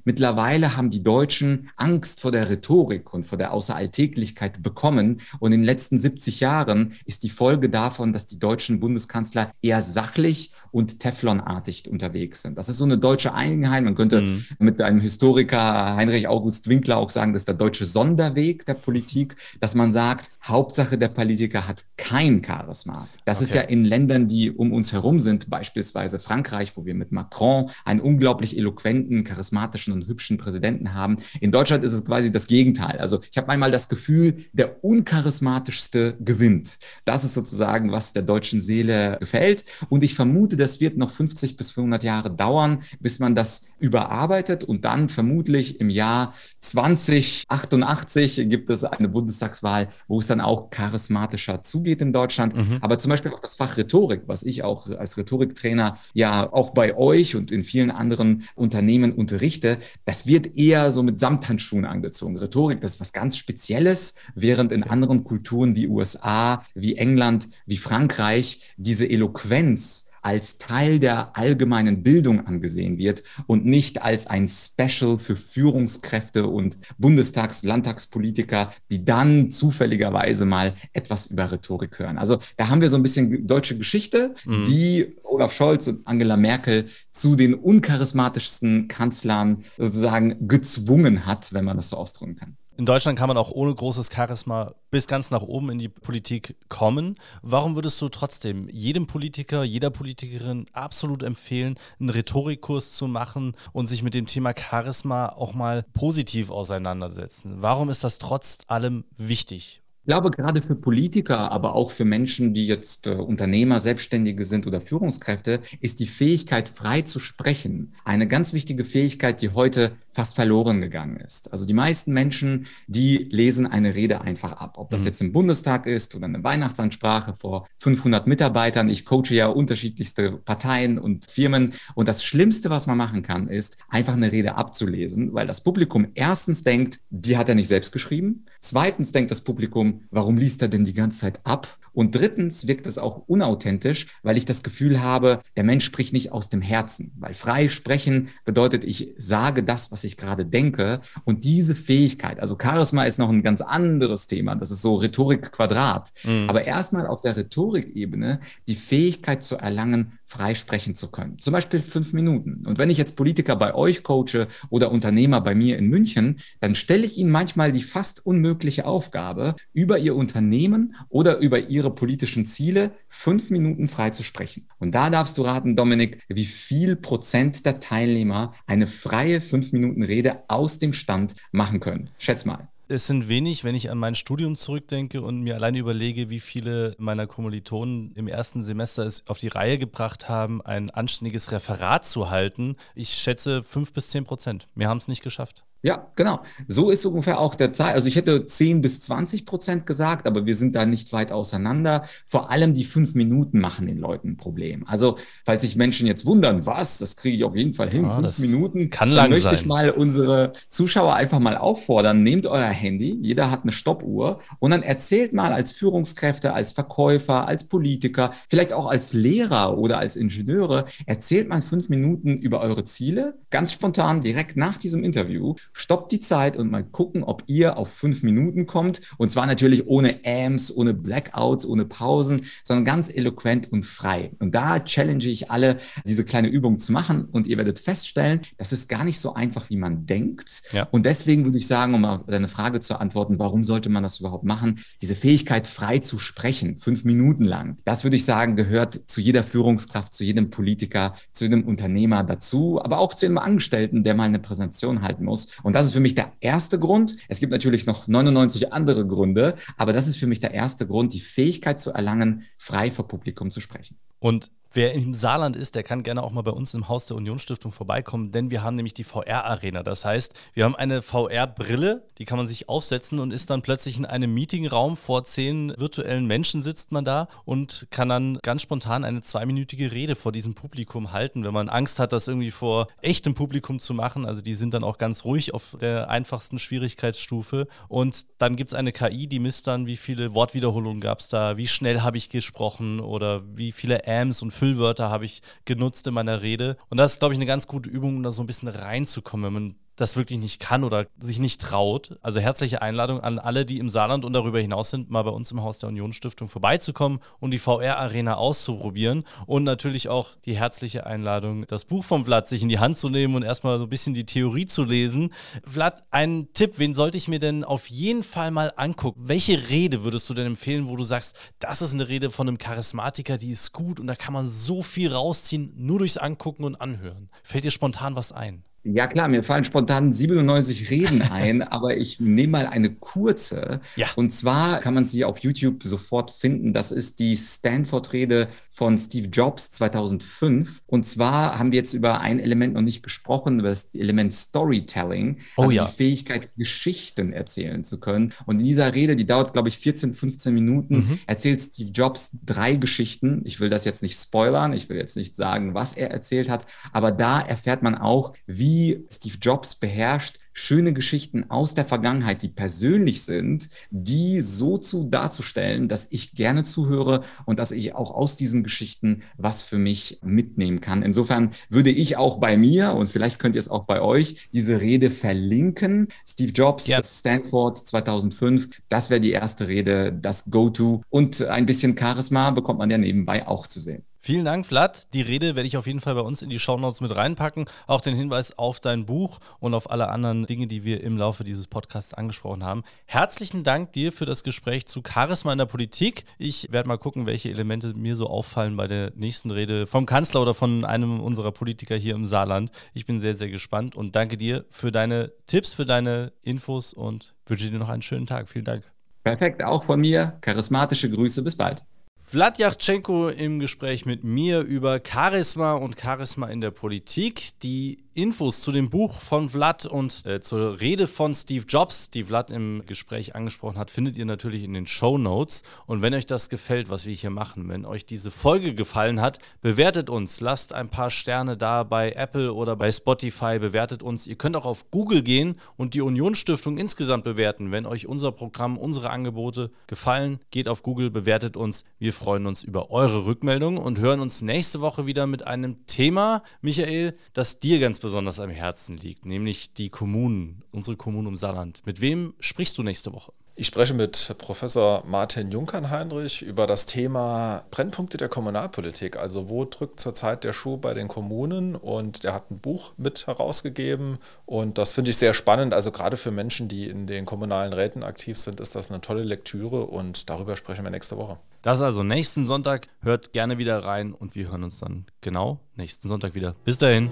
Mittlerweile 0.03 0.77
haben 0.77 0.89
die 0.89 1.03
Deutschen 1.03 1.69
Angst 1.75 2.21
vor 2.21 2.31
der 2.31 2.49
Rhetorik 2.49 3.13
und 3.13 3.27
vor 3.27 3.37
der 3.37 3.53
Außeralltäglichkeit 3.53 4.61
bekommen. 4.61 5.21
Und 5.39 5.51
in 5.51 5.61
den 5.61 5.65
letzten 5.65 5.97
70 5.97 6.39
Jahren 6.39 6.93
ist 7.05 7.23
die 7.23 7.29
Folge 7.29 7.69
davon, 7.69 8.13
dass 8.13 8.25
die 8.25 8.39
deutschen 8.39 8.79
Bundeskanzler 8.79 9.51
eher 9.61 9.81
sachlich 9.81 10.51
und 10.71 10.99
Teflonartig 10.99 11.89
unterwegs 11.89 12.41
sind. 12.41 12.57
Das 12.57 12.69
ist 12.69 12.77
so 12.77 12.85
eine 12.85 12.97
deutsche 12.97 13.33
Eigenheit. 13.33 13.83
Man 13.83 13.95
könnte 13.95 14.21
mhm. 14.21 14.45
mit 14.59 14.81
einem 14.81 14.99
Historiker 14.99 15.95
Heinrich 15.95 16.27
August 16.27 16.67
Winkler 16.69 16.97
auch 16.97 17.09
sagen, 17.09 17.33
dass 17.33 17.45
der 17.45 17.55
deutsche 17.55 17.85
Sonderweg 18.01 18.65
der 18.65 18.73
Politik, 18.73 19.35
dass 19.59 19.75
man 19.75 19.91
sagt, 19.91 20.31
Hauptsache 20.43 20.97
der 20.97 21.09
Politiker 21.09 21.67
hat 21.67 21.85
kein 21.97 22.43
Charisma. 22.43 23.07
Das 23.25 23.37
okay. 23.37 23.43
ist 23.43 23.53
ja 23.53 23.61
in 23.61 23.85
Ländern, 23.85 24.27
die 24.27 24.49
um 24.49 24.73
uns 24.73 24.91
herum 24.91 25.19
sind, 25.19 25.51
beispielsweise 25.51 26.17
Frankreich, 26.19 26.75
wo 26.75 26.85
wir 26.85 26.95
mit 26.95 27.11
Macron 27.11 27.69
einen 27.85 27.99
unglaublich 27.99 28.57
eloquenten, 28.57 29.23
charismatischen 29.23 29.93
und 29.93 30.07
hübschen 30.07 30.39
Präsidenten 30.39 30.95
haben. 30.95 31.17
In 31.41 31.51
Deutschland 31.51 31.83
ist 31.83 31.93
es 31.93 32.03
quasi 32.03 32.31
das 32.31 32.47
Gegenteil. 32.47 32.97
Also 32.97 33.21
ich 33.29 33.37
habe 33.37 33.49
einmal 33.49 33.69
das 33.69 33.87
Gefühl, 33.87 34.45
der 34.51 34.83
uncharismatischste 34.83 36.17
gewinnt. 36.19 36.79
Das 37.05 37.23
ist 37.23 37.35
sozusagen, 37.35 37.91
was 37.91 38.13
der 38.13 38.23
deutschen 38.23 38.61
Seele 38.61 39.17
gefällt. 39.19 39.63
Und 39.89 40.01
ich 40.01 40.15
vermute, 40.15 40.57
das 40.57 40.81
wird 40.81 40.97
noch 40.97 41.11
50 41.11 41.55
bis 41.55 41.69
500 41.69 42.03
Jahre 42.03 42.31
dauern, 42.31 42.81
bis 42.99 43.19
man 43.19 43.35
das 43.35 43.69
überarbeitet 43.79 44.63
und 44.63 44.85
dann 44.85 45.09
vermutlich 45.09 45.79
im 45.79 45.91
Jahr 45.91 46.33
2088 46.61 47.43
1988 47.91 48.49
gibt 48.49 48.69
es 48.69 48.83
eine 48.83 49.09
Bundestagswahl, 49.09 49.89
wo 50.07 50.19
es 50.19 50.27
dann 50.27 50.41
auch 50.41 50.69
charismatischer 50.69 51.63
zugeht 51.63 52.01
in 52.01 52.13
Deutschland. 52.13 52.55
Mhm. 52.55 52.77
Aber 52.81 52.97
zum 52.99 53.09
Beispiel 53.09 53.33
auch 53.33 53.39
das 53.39 53.55
Fach 53.55 53.77
Rhetorik, 53.77 54.23
was 54.27 54.43
ich 54.43 54.63
auch 54.63 54.89
als 54.89 55.17
Rhetoriktrainer 55.17 55.97
ja 56.13 56.51
auch 56.51 56.71
bei 56.71 56.95
euch 56.97 57.35
und 57.35 57.51
in 57.51 57.63
vielen 57.63 57.91
anderen 57.91 58.43
Unternehmen 58.55 59.11
unterrichte, 59.11 59.77
das 60.05 60.27
wird 60.27 60.57
eher 60.57 60.91
so 60.91 61.03
mit 61.03 61.19
Samthandschuhen 61.19 61.85
angezogen. 61.85 62.37
Rhetorik, 62.37 62.81
das 62.81 62.93
ist 62.93 63.01
was 63.01 63.13
ganz 63.13 63.37
Spezielles, 63.37 64.15
während 64.35 64.71
in 64.71 64.83
anderen 64.83 65.23
Kulturen 65.23 65.75
wie 65.75 65.87
USA, 65.87 66.63
wie 66.73 66.95
England, 66.95 67.49
wie 67.65 67.77
Frankreich 67.77 68.61
diese 68.77 69.09
Eloquenz 69.09 70.10
als 70.21 70.57
Teil 70.57 70.99
der 70.99 71.37
allgemeinen 71.37 72.03
Bildung 72.03 72.45
angesehen 72.45 72.97
wird 72.97 73.23
und 73.47 73.65
nicht 73.65 74.01
als 74.01 74.27
ein 74.27 74.47
Special 74.47 75.19
für 75.19 75.35
Führungskräfte 75.35 76.47
und 76.47 76.77
Bundestags-, 76.97 77.63
Landtagspolitiker, 77.63 78.71
die 78.89 79.03
dann 79.05 79.51
zufälligerweise 79.51 80.45
mal 80.45 80.75
etwas 80.93 81.27
über 81.27 81.51
Rhetorik 81.51 81.97
hören. 81.99 82.17
Also 82.17 82.39
da 82.57 82.69
haben 82.69 82.81
wir 82.81 82.89
so 82.89 82.97
ein 82.97 83.03
bisschen 83.03 83.47
deutsche 83.47 83.77
Geschichte, 83.77 84.35
mhm. 84.45 84.65
die 84.65 85.15
Olaf 85.23 85.53
Scholz 85.53 85.87
und 85.87 86.05
Angela 86.05 86.37
Merkel 86.37 86.85
zu 87.11 87.35
den 87.35 87.53
uncharismatischsten 87.53 88.87
Kanzlern 88.87 89.63
sozusagen 89.77 90.47
gezwungen 90.47 91.25
hat, 91.25 91.53
wenn 91.53 91.65
man 91.65 91.77
das 91.77 91.89
so 91.89 91.97
ausdrücken 91.97 92.35
kann. 92.35 92.57
In 92.81 92.87
Deutschland 92.87 93.15
kann 93.15 93.27
man 93.27 93.37
auch 93.37 93.51
ohne 93.51 93.75
großes 93.75 94.09
Charisma 94.11 94.73
bis 94.89 95.05
ganz 95.05 95.29
nach 95.29 95.43
oben 95.43 95.69
in 95.69 95.77
die 95.77 95.87
Politik 95.87 96.55
kommen. 96.67 97.13
Warum 97.43 97.75
würdest 97.75 98.01
du 98.01 98.09
trotzdem 98.09 98.67
jedem 98.69 99.05
Politiker, 99.05 99.63
jeder 99.63 99.91
Politikerin 99.91 100.65
absolut 100.73 101.21
empfehlen, 101.21 101.75
einen 101.99 102.09
Rhetorikkurs 102.09 102.93
zu 102.93 103.05
machen 103.05 103.55
und 103.71 103.85
sich 103.85 104.01
mit 104.01 104.15
dem 104.15 104.25
Thema 104.25 104.55
Charisma 104.57 105.27
auch 105.27 105.53
mal 105.53 105.85
positiv 105.93 106.49
auseinandersetzen? 106.49 107.61
Warum 107.61 107.91
ist 107.91 108.03
das 108.03 108.17
trotz 108.17 108.57
allem 108.65 109.05
wichtig? 109.15 109.80
Ich 110.03 110.07
glaube, 110.07 110.31
gerade 110.31 110.63
für 110.63 110.73
Politiker, 110.73 111.51
aber 111.51 111.75
auch 111.75 111.91
für 111.91 112.05
Menschen, 112.05 112.55
die 112.55 112.65
jetzt 112.65 113.05
äh, 113.05 113.11
Unternehmer, 113.11 113.79
Selbstständige 113.79 114.45
sind 114.45 114.65
oder 114.65 114.81
Führungskräfte, 114.81 115.59
ist 115.79 115.99
die 115.99 116.07
Fähigkeit, 116.07 116.69
frei 116.69 117.03
zu 117.03 117.19
sprechen, 117.19 117.93
eine 118.03 118.27
ganz 118.27 118.51
wichtige 118.51 118.83
Fähigkeit, 118.83 119.43
die 119.43 119.51
heute 119.51 119.91
fast 120.13 120.35
verloren 120.35 120.81
gegangen 120.81 121.17
ist. 121.17 121.51
Also 121.51 121.65
die 121.65 121.75
meisten 121.75 122.13
Menschen, 122.13 122.65
die 122.87 123.27
lesen 123.29 123.67
eine 123.67 123.95
Rede 123.95 124.21
einfach 124.21 124.53
ab. 124.53 124.77
Ob 124.77 124.89
das 124.89 125.01
mhm. 125.01 125.07
jetzt 125.07 125.21
im 125.21 125.31
Bundestag 125.33 125.85
ist 125.85 126.15
oder 126.15 126.25
eine 126.25 126.43
Weihnachtsansprache 126.43 127.35
vor 127.35 127.67
500 127.77 128.25
Mitarbeitern. 128.25 128.89
Ich 128.89 129.05
coache 129.05 129.35
ja 129.35 129.47
unterschiedlichste 129.47 130.31
Parteien 130.31 130.97
und 130.97 131.29
Firmen. 131.29 131.73
Und 131.93 132.07
das 132.07 132.25
Schlimmste, 132.25 132.71
was 132.71 132.87
man 132.87 132.97
machen 132.97 133.21
kann, 133.21 133.47
ist 133.47 133.77
einfach 133.87 134.13
eine 134.13 134.31
Rede 134.31 134.55
abzulesen, 134.55 135.33
weil 135.33 135.45
das 135.45 135.63
Publikum 135.63 136.07
erstens 136.15 136.63
denkt, 136.63 136.99
die 137.11 137.37
hat 137.37 137.49
er 137.49 137.55
nicht 137.55 137.67
selbst 137.67 137.91
geschrieben. 137.91 138.45
Zweitens 138.59 139.11
denkt 139.11 139.31
das 139.31 139.41
Publikum, 139.41 139.90
warum 140.09 140.37
liest 140.37 140.61
er 140.61 140.67
denn 140.67 140.85
die 140.85 140.93
ganze 140.93 141.19
Zeit 141.19 141.39
ab? 141.43 141.77
Und 141.93 142.15
drittens 142.15 142.67
wirkt 142.67 142.87
es 142.87 142.97
auch 142.97 143.23
unauthentisch, 143.27 144.07
weil 144.23 144.37
ich 144.37 144.45
das 144.45 144.63
Gefühl 144.63 145.01
habe, 145.01 145.41
der 145.57 145.63
Mensch 145.63 145.85
spricht 145.85 146.13
nicht 146.13 146.31
aus 146.31 146.49
dem 146.49 146.61
Herzen. 146.61 147.11
Weil 147.19 147.33
frei 147.33 147.67
sprechen 147.67 148.29
bedeutet, 148.45 148.83
ich 148.83 149.13
sage 149.17 149.63
das, 149.63 149.91
was 149.91 150.03
ich 150.03 150.15
gerade 150.15 150.45
denke. 150.45 151.01
Und 151.25 151.43
diese 151.43 151.75
Fähigkeit, 151.75 152.39
also 152.39 152.57
Charisma 152.61 153.03
ist 153.03 153.19
noch 153.19 153.29
ein 153.29 153.43
ganz 153.43 153.61
anderes 153.61 154.27
Thema. 154.27 154.55
Das 154.55 154.71
ist 154.71 154.81
so 154.81 154.95
Rhetorik 154.95 155.51
Quadrat. 155.51 156.13
Mhm. 156.23 156.45
Aber 156.47 156.63
erstmal 156.63 157.07
auf 157.07 157.19
der 157.21 157.35
Rhetorikebene 157.35 158.39
die 158.67 158.75
Fähigkeit 158.75 159.43
zu 159.43 159.57
erlangen, 159.57 160.17
frei 160.31 160.55
sprechen 160.55 160.95
zu 160.95 161.11
können. 161.11 161.37
Zum 161.39 161.51
Beispiel 161.51 161.81
fünf 161.81 162.13
Minuten. 162.13 162.65
Und 162.65 162.77
wenn 162.77 162.89
ich 162.89 162.97
jetzt 162.97 163.17
Politiker 163.17 163.57
bei 163.57 163.75
euch 163.75 164.01
coache 164.01 164.47
oder 164.69 164.89
Unternehmer 164.89 165.41
bei 165.41 165.53
mir 165.53 165.77
in 165.77 165.89
München, 165.89 166.39
dann 166.61 166.73
stelle 166.73 167.05
ich 167.05 167.17
ihnen 167.17 167.31
manchmal 167.31 167.73
die 167.73 167.81
fast 167.81 168.25
unmögliche 168.25 168.85
Aufgabe, 168.85 169.55
über 169.73 169.97
ihr 169.97 170.15
Unternehmen 170.15 170.95
oder 171.09 171.39
über 171.39 171.67
ihre 171.69 171.93
politischen 171.93 172.45
Ziele 172.45 172.93
fünf 173.09 173.49
Minuten 173.49 173.89
frei 173.89 174.11
zu 174.11 174.23
sprechen. 174.23 174.69
Und 174.79 174.95
da 174.95 175.09
darfst 175.09 175.37
du 175.37 175.41
raten, 175.41 175.75
Dominik, 175.75 176.19
wie 176.29 176.45
viel 176.45 176.95
Prozent 176.95 177.65
der 177.65 177.81
Teilnehmer 177.81 178.53
eine 178.65 178.87
freie 178.87 179.41
fünf 179.41 179.73
Minuten 179.73 180.01
Rede 180.01 180.43
aus 180.47 180.79
dem 180.79 180.93
Stand 180.93 181.35
machen 181.51 181.81
können. 181.81 182.09
Schätz 182.17 182.45
mal 182.45 182.70
es 182.91 183.07
sind 183.07 183.29
wenig, 183.29 183.63
wenn 183.63 183.73
ich 183.73 183.89
an 183.89 183.97
mein 183.97 184.15
Studium 184.15 184.55
zurückdenke 184.55 185.21
und 185.21 185.41
mir 185.41 185.55
alleine 185.55 185.79
überlege, 185.79 186.29
wie 186.29 186.39
viele 186.39 186.95
meiner 186.99 187.25
Kommilitonen 187.25 188.13
im 188.15 188.27
ersten 188.27 188.63
Semester 188.63 189.05
es 189.05 189.27
auf 189.27 189.39
die 189.39 189.47
Reihe 189.47 189.79
gebracht 189.79 190.29
haben, 190.29 190.61
ein 190.61 190.89
anständiges 190.89 191.51
Referat 191.51 192.05
zu 192.05 192.29
halten. 192.29 192.75
Ich 192.93 193.13
schätze 193.13 193.63
fünf 193.63 193.93
bis 193.93 194.09
zehn 194.09 194.25
Prozent. 194.25 194.67
Wir 194.75 194.89
haben 194.89 194.97
es 194.97 195.07
nicht 195.07 195.23
geschafft. 195.23 195.63
Ja, 195.83 196.07
genau. 196.15 196.41
So 196.67 196.91
ist 196.91 197.05
ungefähr 197.05 197.39
auch 197.39 197.55
der 197.55 197.73
Zahl. 197.73 197.93
Also 197.93 198.07
ich 198.07 198.15
hätte 198.15 198.45
10 198.45 198.81
bis 198.81 199.01
20 199.01 199.47
Prozent 199.47 199.87
gesagt, 199.87 200.27
aber 200.27 200.45
wir 200.45 200.55
sind 200.55 200.75
da 200.75 200.85
nicht 200.85 201.11
weit 201.11 201.31
auseinander. 201.31 202.03
Vor 202.27 202.51
allem 202.51 202.75
die 202.75 202.83
fünf 202.83 203.15
Minuten 203.15 203.59
machen 203.59 203.87
den 203.87 203.97
Leuten 203.97 204.29
ein 204.29 204.37
Problem. 204.37 204.85
Also 204.87 205.17
falls 205.43 205.63
sich 205.63 205.75
Menschen 205.75 206.05
jetzt 206.05 206.25
wundern, 206.27 206.67
was, 206.67 206.99
das 206.99 207.15
kriege 207.17 207.35
ich 207.35 207.43
auf 207.43 207.55
jeden 207.55 207.73
Fall 207.73 207.89
hin, 207.89 208.03
ja, 208.03 208.15
fünf 208.15 208.37
Minuten, 208.39 208.91
kann 208.91 209.09
lang 209.09 209.23
dann 209.23 209.31
möchte 209.31 209.49
sein. 209.49 209.55
ich 209.55 209.65
mal 209.65 209.89
unsere 209.89 210.51
Zuschauer 210.69 211.15
einfach 211.15 211.39
mal 211.39 211.57
auffordern, 211.57 212.21
nehmt 212.21 212.45
euer 212.45 212.69
Handy, 212.69 213.17
jeder 213.21 213.49
hat 213.49 213.63
eine 213.63 213.71
Stoppuhr 213.71 214.39
und 214.59 214.71
dann 214.71 214.83
erzählt 214.83 215.33
mal 215.33 215.51
als 215.51 215.71
Führungskräfte, 215.71 216.53
als 216.53 216.73
Verkäufer, 216.73 217.47
als 217.47 217.63
Politiker, 217.63 218.33
vielleicht 218.47 218.71
auch 218.73 218.87
als 218.87 219.13
Lehrer 219.13 219.77
oder 219.77 219.97
als 219.97 220.15
Ingenieure, 220.15 220.85
erzählt 221.07 221.49
mal 221.49 221.63
fünf 221.63 221.89
Minuten 221.89 222.37
über 222.37 222.61
eure 222.61 222.85
Ziele, 222.85 223.39
ganz 223.49 223.71
spontan, 223.71 224.21
direkt 224.21 224.57
nach 224.57 224.77
diesem 224.77 225.03
Interview 225.03 225.55
stoppt 225.73 226.11
die 226.11 226.19
Zeit 226.19 226.57
und 226.57 226.71
mal 226.71 226.83
gucken, 226.83 227.23
ob 227.23 227.43
ihr 227.47 227.77
auf 227.77 227.89
fünf 227.89 228.23
Minuten 228.23 228.65
kommt. 228.65 229.01
Und 229.17 229.31
zwar 229.31 229.45
natürlich 229.45 229.87
ohne 229.87 230.19
Ams, 230.25 230.75
ohne 230.75 230.93
Blackouts, 230.93 231.65
ohne 231.65 231.85
Pausen, 231.85 232.41
sondern 232.63 232.85
ganz 232.85 233.09
eloquent 233.09 233.71
und 233.71 233.85
frei. 233.85 234.31
Und 234.39 234.55
da 234.55 234.79
challenge 234.79 235.25
ich 235.25 235.51
alle, 235.51 235.77
diese 236.05 236.25
kleine 236.25 236.47
Übung 236.47 236.79
zu 236.79 236.91
machen. 236.91 237.25
Und 237.25 237.47
ihr 237.47 237.57
werdet 237.57 237.79
feststellen, 237.79 238.41
das 238.57 238.71
ist 238.71 238.89
gar 238.89 239.03
nicht 239.03 239.19
so 239.19 239.33
einfach, 239.33 239.69
wie 239.69 239.77
man 239.77 240.05
denkt. 240.05 240.61
Ja. 240.71 240.87
Und 240.91 241.05
deswegen 241.05 241.43
würde 241.45 241.57
ich 241.57 241.67
sagen, 241.67 241.93
um 241.93 242.05
auf 242.05 242.25
deine 242.27 242.47
Frage 242.47 242.79
zu 242.79 242.99
antworten, 242.99 243.39
warum 243.39 243.63
sollte 243.63 243.89
man 243.89 244.03
das 244.03 244.19
überhaupt 244.19 244.43
machen? 244.43 244.79
Diese 245.01 245.15
Fähigkeit, 245.15 245.67
frei 245.67 245.99
zu 245.99 246.17
sprechen, 246.17 246.79
fünf 246.79 247.03
Minuten 247.05 247.45
lang, 247.45 247.77
das 247.85 248.03
würde 248.03 248.15
ich 248.15 248.25
sagen, 248.25 248.55
gehört 248.55 249.09
zu 249.09 249.21
jeder 249.21 249.43
Führungskraft, 249.43 250.13
zu 250.13 250.23
jedem 250.23 250.49
Politiker, 250.49 251.15
zu 251.31 251.45
jedem 251.45 251.63
Unternehmer 251.63 252.23
dazu, 252.23 252.81
aber 252.81 252.99
auch 252.99 253.13
zu 253.13 253.25
jedem 253.25 253.37
Angestellten, 253.37 254.03
der 254.03 254.15
mal 254.15 254.25
eine 254.25 254.39
Präsentation 254.39 255.01
halten 255.01 255.25
muss. 255.25 255.49
Und 255.63 255.75
das 255.75 255.85
ist 255.85 255.93
für 255.93 255.99
mich 255.99 256.15
der 256.15 256.31
erste 256.39 256.79
Grund. 256.79 257.15
Es 257.27 257.39
gibt 257.39 257.51
natürlich 257.51 257.85
noch 257.85 258.07
99 258.07 258.73
andere 258.73 259.05
Gründe, 259.05 259.55
aber 259.77 259.93
das 259.93 260.07
ist 260.07 260.17
für 260.17 260.27
mich 260.27 260.39
der 260.39 260.53
erste 260.53 260.87
Grund, 260.87 261.13
die 261.13 261.19
Fähigkeit 261.19 261.79
zu 261.79 261.91
erlangen, 261.91 262.43
frei 262.57 262.91
vor 262.91 263.07
Publikum 263.07 263.51
zu 263.51 263.61
sprechen. 263.61 263.97
Und 264.19 264.51
Wer 264.73 264.93
im 264.93 265.13
Saarland 265.13 265.57
ist, 265.57 265.75
der 265.75 265.83
kann 265.83 266.01
gerne 266.01 266.23
auch 266.23 266.31
mal 266.31 266.43
bei 266.43 266.51
uns 266.51 266.73
im 266.73 266.87
Haus 266.87 267.05
der 267.05 267.17
Unionsstiftung 267.17 267.73
vorbeikommen, 267.73 268.31
denn 268.31 268.51
wir 268.51 268.63
haben 268.63 268.77
nämlich 268.77 268.93
die 268.93 269.03
VR-Arena. 269.03 269.83
Das 269.83 270.05
heißt, 270.05 270.33
wir 270.53 270.63
haben 270.63 270.77
eine 270.77 271.01
VR-Brille, 271.01 272.07
die 272.17 272.23
kann 272.23 272.37
man 272.37 272.47
sich 272.47 272.69
aufsetzen 272.69 273.19
und 273.19 273.33
ist 273.33 273.49
dann 273.49 273.63
plötzlich 273.63 273.97
in 273.97 274.05
einem 274.05 274.33
Meetingraum 274.33 274.95
vor 274.95 275.25
zehn 275.25 275.73
virtuellen 275.77 276.25
Menschen 276.25 276.61
sitzt 276.61 276.93
man 276.93 277.03
da 277.03 277.27
und 277.43 277.87
kann 277.91 278.07
dann 278.07 278.39
ganz 278.43 278.61
spontan 278.61 279.03
eine 279.03 279.21
zweiminütige 279.21 279.91
Rede 279.91 280.15
vor 280.15 280.31
diesem 280.31 280.53
Publikum 280.53 281.11
halten, 281.11 281.43
wenn 281.43 281.53
man 281.53 281.67
Angst 281.67 281.99
hat, 281.99 282.13
das 282.13 282.29
irgendwie 282.29 282.51
vor 282.51 282.87
echtem 283.01 283.35
Publikum 283.35 283.77
zu 283.77 283.93
machen. 283.93 284.25
Also 284.25 284.41
die 284.41 284.53
sind 284.53 284.73
dann 284.73 284.85
auch 284.85 284.97
ganz 284.97 285.25
ruhig 285.25 285.53
auf 285.53 285.75
der 285.81 286.09
einfachsten 286.09 286.59
Schwierigkeitsstufe. 286.59 287.67
Und 287.89 288.21
dann 288.37 288.55
gibt 288.55 288.69
es 288.69 288.73
eine 288.73 288.93
KI, 288.93 289.27
die 289.27 289.39
misst 289.39 289.67
dann, 289.67 289.85
wie 289.85 289.97
viele 289.97 290.33
Wortwiederholungen 290.33 291.01
gab 291.01 291.19
es 291.19 291.27
da, 291.27 291.57
wie 291.57 291.67
schnell 291.67 292.03
habe 292.03 292.15
ich 292.15 292.29
gesprochen 292.29 293.01
oder 293.01 293.43
wie 293.53 293.73
viele 293.73 294.07
Ams 294.07 294.41
und 294.41 294.60
Füllwörter 294.61 295.09
habe 295.09 295.25
ich 295.25 295.41
genutzt 295.65 296.05
in 296.05 296.13
meiner 296.13 296.43
Rede. 296.43 296.77
Und 296.89 296.97
das 296.97 297.13
ist, 297.13 297.19
glaube 297.19 297.33
ich, 297.33 297.39
eine 297.39 297.47
ganz 297.47 297.65
gute 297.65 297.89
Übung, 297.89 298.17
um 298.17 298.21
da 298.21 298.31
so 298.31 298.43
ein 298.43 298.45
bisschen 298.45 298.67
reinzukommen, 298.67 299.45
wenn 299.47 299.53
man 299.53 299.75
das 300.01 300.17
wirklich 300.17 300.39
nicht 300.39 300.59
kann 300.59 300.83
oder 300.83 301.05
sich 301.19 301.39
nicht 301.39 301.61
traut. 301.61 302.17
Also 302.21 302.39
herzliche 302.39 302.81
Einladung 302.81 303.19
an 303.21 303.39
alle, 303.39 303.65
die 303.65 303.79
im 303.79 303.89
Saarland 303.89 304.25
und 304.25 304.33
darüber 304.33 304.59
hinaus 304.59 304.89
sind, 304.89 305.09
mal 305.09 305.23
bei 305.23 305.29
uns 305.29 305.51
im 305.51 305.61
Haus 305.61 305.79
der 305.79 305.89
Unionsstiftung 305.89 306.47
vorbeizukommen 306.47 307.19
und 307.39 307.51
die 307.51 307.59
VR-Arena 307.59 308.35
auszuprobieren. 308.35 309.23
Und 309.45 309.63
natürlich 309.63 310.09
auch 310.09 310.35
die 310.45 310.57
herzliche 310.57 311.05
Einladung, 311.05 311.65
das 311.67 311.85
Buch 311.85 312.03
von 312.03 312.25
Vlad 312.25 312.47
sich 312.47 312.63
in 312.63 312.69
die 312.69 312.79
Hand 312.79 312.97
zu 312.97 313.09
nehmen 313.09 313.35
und 313.35 313.43
erstmal 313.43 313.77
so 313.77 313.85
ein 313.85 313.89
bisschen 313.89 314.13
die 314.13 314.25
Theorie 314.25 314.65
zu 314.65 314.83
lesen. 314.83 315.33
Vlad, 315.63 316.03
ein 316.11 316.49
Tipp, 316.53 316.73
wen 316.77 316.93
sollte 316.93 317.17
ich 317.17 317.27
mir 317.27 317.39
denn 317.39 317.63
auf 317.63 317.87
jeden 317.87 318.23
Fall 318.23 318.51
mal 318.51 318.73
angucken? 318.75 319.21
Welche 319.25 319.69
Rede 319.69 320.03
würdest 320.03 320.29
du 320.29 320.33
denn 320.33 320.47
empfehlen, 320.47 320.87
wo 320.87 320.95
du 320.95 321.03
sagst, 321.03 321.35
das 321.59 321.81
ist 321.81 321.93
eine 321.93 322.07
Rede 322.07 322.31
von 322.31 322.47
einem 322.47 322.57
Charismatiker, 322.57 323.37
die 323.37 323.51
ist 323.51 323.71
gut 323.71 323.99
und 323.99 324.07
da 324.07 324.15
kann 324.15 324.33
man 324.33 324.47
so 324.47 324.81
viel 324.81 325.13
rausziehen, 325.13 325.73
nur 325.77 325.99
durchs 325.99 326.17
Angucken 326.17 326.63
und 326.63 326.81
Anhören? 326.81 327.29
Fällt 327.43 327.65
dir 327.65 327.71
spontan 327.71 328.15
was 328.15 328.31
ein? 328.31 328.63
Ja 328.83 329.05
klar, 329.05 329.27
mir 329.27 329.43
fallen 329.43 329.63
spontan 329.63 330.11
97 330.11 330.89
Reden 330.89 331.21
ein, 331.31 331.61
aber 331.61 331.97
ich 331.97 332.19
nehme 332.19 332.51
mal 332.51 332.67
eine 332.67 332.89
kurze. 332.89 333.79
Ja. 333.95 334.07
Und 334.15 334.31
zwar 334.31 334.79
kann 334.79 334.93
man 334.93 335.05
sie 335.05 335.23
auf 335.23 335.39
YouTube 335.39 335.83
sofort 335.83 336.31
finden. 336.31 336.73
Das 336.73 336.91
ist 336.91 337.19
die 337.19 337.37
Stanford-Rede 337.37 338.47
von 338.71 338.97
Steve 338.97 339.27
Jobs 339.27 339.71
2005. 339.71 340.81
Und 340.87 341.05
zwar 341.05 341.59
haben 341.59 341.71
wir 341.71 341.77
jetzt 341.77 341.93
über 341.93 342.21
ein 342.21 342.39
Element 342.39 342.73
noch 342.73 342.81
nicht 342.81 343.03
gesprochen, 343.03 343.59
über 343.59 343.69
das 343.69 343.93
Element 343.93 344.33
Storytelling, 344.33 345.37
oh, 345.57 345.63
also 345.63 345.73
ja. 345.73 345.85
die 345.85 345.91
Fähigkeit, 345.91 346.49
Geschichten 346.55 347.33
erzählen 347.33 347.83
zu 347.83 347.99
können. 347.99 348.33
Und 348.45 348.59
in 348.59 348.65
dieser 348.65 348.95
Rede, 348.95 349.15
die 349.15 349.25
dauert, 349.25 349.53
glaube 349.53 349.69
ich, 349.69 349.77
14, 349.77 350.13
15 350.13 350.53
Minuten, 350.53 350.95
mhm. 350.95 351.19
erzählt 351.27 351.61
Steve 351.61 351.91
Jobs 351.91 352.37
drei 352.45 352.75
Geschichten. 352.75 353.41
Ich 353.45 353.59
will 353.59 353.69
das 353.69 353.85
jetzt 353.85 354.03
nicht 354.03 354.17
spoilern, 354.17 354.73
ich 354.73 354.89
will 354.89 354.97
jetzt 354.97 355.17
nicht 355.17 355.35
sagen, 355.35 355.73
was 355.73 355.93
er 355.93 356.09
erzählt 356.11 356.49
hat, 356.49 356.65
aber 356.93 357.11
da 357.11 357.41
erfährt 357.41 357.83
man 357.83 357.95
auch, 357.95 358.33
wie 358.47 359.05
Steve 359.09 359.35
Jobs 359.41 359.75
beherrscht, 359.75 360.40
schöne 360.53 360.93
Geschichten 360.93 361.49
aus 361.49 361.73
der 361.73 361.85
Vergangenheit, 361.85 362.41
die 362.41 362.49
persönlich 362.49 363.23
sind, 363.23 363.69
die 363.89 364.41
so 364.41 364.77
zu 364.77 365.05
darzustellen, 365.05 365.87
dass 365.87 366.11
ich 366.11 366.33
gerne 366.33 366.63
zuhöre 366.63 367.23
und 367.45 367.59
dass 367.59 367.71
ich 367.71 367.95
auch 367.95 368.11
aus 368.11 368.35
diesen 368.37 368.63
Geschichten 368.63 369.21
was 369.37 369.63
für 369.63 369.77
mich 369.77 370.19
mitnehmen 370.23 370.81
kann. 370.81 371.03
Insofern 371.03 371.51
würde 371.69 371.91
ich 371.91 372.17
auch 372.17 372.37
bei 372.39 372.57
mir 372.57 372.93
und 372.93 373.09
vielleicht 373.09 373.39
könnt 373.39 373.55
ihr 373.55 373.59
es 373.59 373.69
auch 373.69 373.85
bei 373.85 374.01
euch 374.01 374.49
diese 374.53 374.81
Rede 374.81 375.11
verlinken. 375.11 376.07
Steve 376.27 376.51
Jobs, 376.51 376.87
ja. 376.87 377.01
Stanford 377.03 377.77
2005, 377.77 378.69
das 378.89 379.09
wäre 379.09 379.21
die 379.21 379.31
erste 379.31 379.67
Rede, 379.67 380.11
das 380.13 380.49
Go-To 380.49 381.03
und 381.09 381.41
ein 381.43 381.65
bisschen 381.65 381.97
Charisma 381.97 382.51
bekommt 382.51 382.79
man 382.79 382.89
ja 382.89 382.97
nebenbei 382.97 383.47
auch 383.47 383.67
zu 383.67 383.79
sehen. 383.79 384.03
Vielen 384.23 384.45
Dank, 384.45 384.67
Vlad. 384.67 385.15
Die 385.15 385.21
Rede 385.23 385.55
werde 385.55 385.65
ich 385.65 385.77
auf 385.77 385.87
jeden 385.87 385.99
Fall 385.99 386.13
bei 386.13 386.21
uns 386.21 386.43
in 386.43 386.51
die 386.51 386.59
Shownotes 386.59 387.01
mit 387.01 387.15
reinpacken. 387.15 387.65
Auch 387.87 388.01
den 388.01 388.15
Hinweis 388.15 388.55
auf 388.55 388.79
dein 388.79 389.07
Buch 389.07 389.39
und 389.59 389.73
auf 389.73 389.89
alle 389.89 390.09
anderen 390.09 390.45
Dinge, 390.45 390.67
die 390.67 390.83
wir 390.83 391.01
im 391.01 391.17
Laufe 391.17 391.43
dieses 391.43 391.65
Podcasts 391.65 392.13
angesprochen 392.13 392.63
haben. 392.63 392.83
Herzlichen 393.07 393.63
Dank 393.63 393.93
dir 393.93 394.11
für 394.11 394.27
das 394.27 394.43
Gespräch 394.43 394.85
zu 394.85 395.01
Charisma 395.01 395.53
in 395.53 395.57
der 395.57 395.65
Politik. 395.65 396.25
Ich 396.37 396.71
werde 396.71 396.87
mal 396.87 396.99
gucken, 396.99 397.25
welche 397.25 397.49
Elemente 397.49 397.95
mir 397.95 398.15
so 398.15 398.27
auffallen 398.27 398.77
bei 398.77 398.87
der 398.87 399.11
nächsten 399.15 399.49
Rede 399.49 399.87
vom 399.87 400.05
Kanzler 400.05 400.43
oder 400.43 400.53
von 400.53 400.85
einem 400.85 401.19
unserer 401.19 401.51
Politiker 401.51 401.95
hier 401.95 402.13
im 402.13 402.27
Saarland. 402.27 402.71
Ich 402.93 403.07
bin 403.07 403.19
sehr, 403.19 403.33
sehr 403.33 403.49
gespannt 403.49 403.95
und 403.95 404.15
danke 404.15 404.37
dir 404.37 404.65
für 404.69 404.91
deine 404.91 405.31
Tipps, 405.47 405.73
für 405.73 405.87
deine 405.87 406.31
Infos 406.43 406.93
und 406.93 407.33
wünsche 407.47 407.71
dir 407.71 407.79
noch 407.79 407.89
einen 407.89 408.03
schönen 408.03 408.27
Tag. 408.27 408.49
Vielen 408.49 408.65
Dank. 408.65 408.83
Perfekt, 409.23 409.63
auch 409.63 409.83
von 409.83 409.99
mir. 409.99 410.37
Charismatische 410.41 411.09
Grüße. 411.09 411.41
Bis 411.41 411.55
bald. 411.55 411.83
Vlad 412.31 412.59
Yachtschenko 412.59 413.27
im 413.27 413.59
Gespräch 413.59 414.05
mit 414.05 414.23
mir 414.23 414.61
über 414.61 415.01
Charisma 415.05 415.73
und 415.73 415.99
Charisma 415.99 416.47
in 416.47 416.61
der 416.61 416.71
Politik. 416.71 417.49
Die 417.61 418.05
Infos 418.13 418.61
zu 418.61 418.73
dem 418.73 418.89
Buch 418.89 419.21
von 419.21 419.49
Vlad 419.49 419.85
und 419.85 420.25
äh, 420.25 420.41
zur 420.41 420.81
Rede 420.81 421.07
von 421.07 421.33
Steve 421.33 421.63
Jobs, 421.65 422.09
die 422.09 422.25
Vlad 422.25 422.51
im 422.51 422.83
Gespräch 422.85 423.35
angesprochen 423.35 423.77
hat, 423.77 423.89
findet 423.89 424.17
ihr 424.17 424.25
natürlich 424.25 424.63
in 424.63 424.73
den 424.73 424.85
Show 424.85 425.17
Notes. 425.17 425.63
Und 425.85 426.01
wenn 426.01 426.13
euch 426.13 426.25
das 426.25 426.49
gefällt, 426.49 426.89
was 426.89 427.05
wir 427.05 427.13
hier 427.13 427.29
machen, 427.29 427.69
wenn 427.69 427.85
euch 427.85 428.05
diese 428.05 428.29
Folge 428.29 428.75
gefallen 428.75 429.21
hat, 429.21 429.39
bewertet 429.61 430.09
uns, 430.09 430.41
lasst 430.41 430.73
ein 430.73 430.89
paar 430.89 431.09
Sterne 431.09 431.55
da 431.55 431.83
bei 431.83 432.11
Apple 432.11 432.53
oder 432.53 432.75
bei 432.75 432.91
Spotify, 432.91 433.59
bewertet 433.59 434.03
uns. 434.03 434.27
Ihr 434.27 434.35
könnt 434.35 434.57
auch 434.57 434.65
auf 434.65 434.91
Google 434.91 435.21
gehen 435.21 435.55
und 435.77 435.93
die 435.93 436.01
Union 436.01 436.35
Stiftung 436.35 436.77
insgesamt 436.77 437.23
bewerten. 437.23 437.71
Wenn 437.71 437.85
euch 437.85 438.07
unser 438.07 438.33
Programm, 438.33 438.77
unsere 438.77 439.09
Angebote 439.09 439.71
gefallen, 439.87 440.41
geht 440.51 440.67
auf 440.67 440.83
Google, 440.83 441.11
bewertet 441.11 441.55
uns. 441.55 441.85
Wir 441.97 442.11
freuen 442.11 442.45
uns 442.45 442.61
über 442.61 442.91
eure 442.91 443.25
Rückmeldungen 443.25 443.79
und 443.81 443.99
hören 443.99 444.19
uns 444.19 444.41
nächste 444.41 444.81
Woche 444.81 445.05
wieder 445.05 445.27
mit 445.27 445.47
einem 445.47 445.85
Thema, 445.85 446.43
Michael, 446.59 447.15
das 447.31 447.59
dir 447.59 447.79
ganz 447.79 448.00
besonders 448.01 448.39
am 448.39 448.49
Herzen 448.49 448.97
liegt, 448.97 449.25
nämlich 449.25 449.73
die 449.73 449.89
Kommunen, 449.89 450.63
unsere 450.71 450.97
Kommunen 450.97 451.29
im 451.29 451.37
Saarland. 451.37 451.81
Mit 451.85 452.01
wem 452.01 452.33
sprichst 452.39 452.77
du 452.77 452.83
nächste 452.83 453.13
Woche? 453.13 453.31
Ich 453.53 453.67
spreche 453.67 453.93
mit 453.93 454.33
Professor 454.37 455.03
Martin 455.05 455.51
Junkern-Heinrich 455.51 456.41
über 456.41 456.67
das 456.67 456.85
Thema 456.85 457.63
Brennpunkte 457.69 458.17
der 458.17 458.29
Kommunalpolitik. 458.29 459.17
Also 459.17 459.49
wo 459.49 459.65
drückt 459.65 459.99
zurzeit 459.99 460.45
der 460.45 460.53
Schuh 460.53 460.77
bei 460.77 460.93
den 460.93 461.09
Kommunen? 461.09 461.75
Und 461.75 462.23
er 462.23 462.33
hat 462.33 462.49
ein 462.49 462.59
Buch 462.59 462.93
mit 462.95 463.27
herausgegeben 463.27 464.19
und 464.45 464.77
das 464.77 464.93
finde 464.93 465.11
ich 465.11 465.17
sehr 465.17 465.33
spannend. 465.33 465.73
Also 465.73 465.91
gerade 465.91 466.15
für 466.15 466.31
Menschen, 466.31 466.69
die 466.69 466.87
in 466.87 467.07
den 467.07 467.25
kommunalen 467.25 467.73
Räten 467.73 468.03
aktiv 468.03 468.37
sind, 468.37 468.61
ist 468.61 468.73
das 468.73 468.89
eine 468.89 469.01
tolle 469.01 469.23
Lektüre 469.23 469.85
und 469.85 470.29
darüber 470.29 470.55
sprechen 470.55 470.85
wir 470.85 470.91
nächste 470.91 471.17
Woche. 471.17 471.37
Das 471.61 471.81
also 471.81 472.03
nächsten 472.03 472.45
Sonntag. 472.45 472.87
Hört 473.01 473.33
gerne 473.33 473.57
wieder 473.57 473.83
rein 473.83 474.13
und 474.13 474.33
wir 474.33 474.49
hören 474.49 474.63
uns 474.63 474.79
dann 474.79 475.05
genau 475.19 475.59
nächsten 475.75 476.07
Sonntag 476.07 476.35
wieder. 476.35 476.55
Bis 476.63 476.77
dahin. 476.77 477.11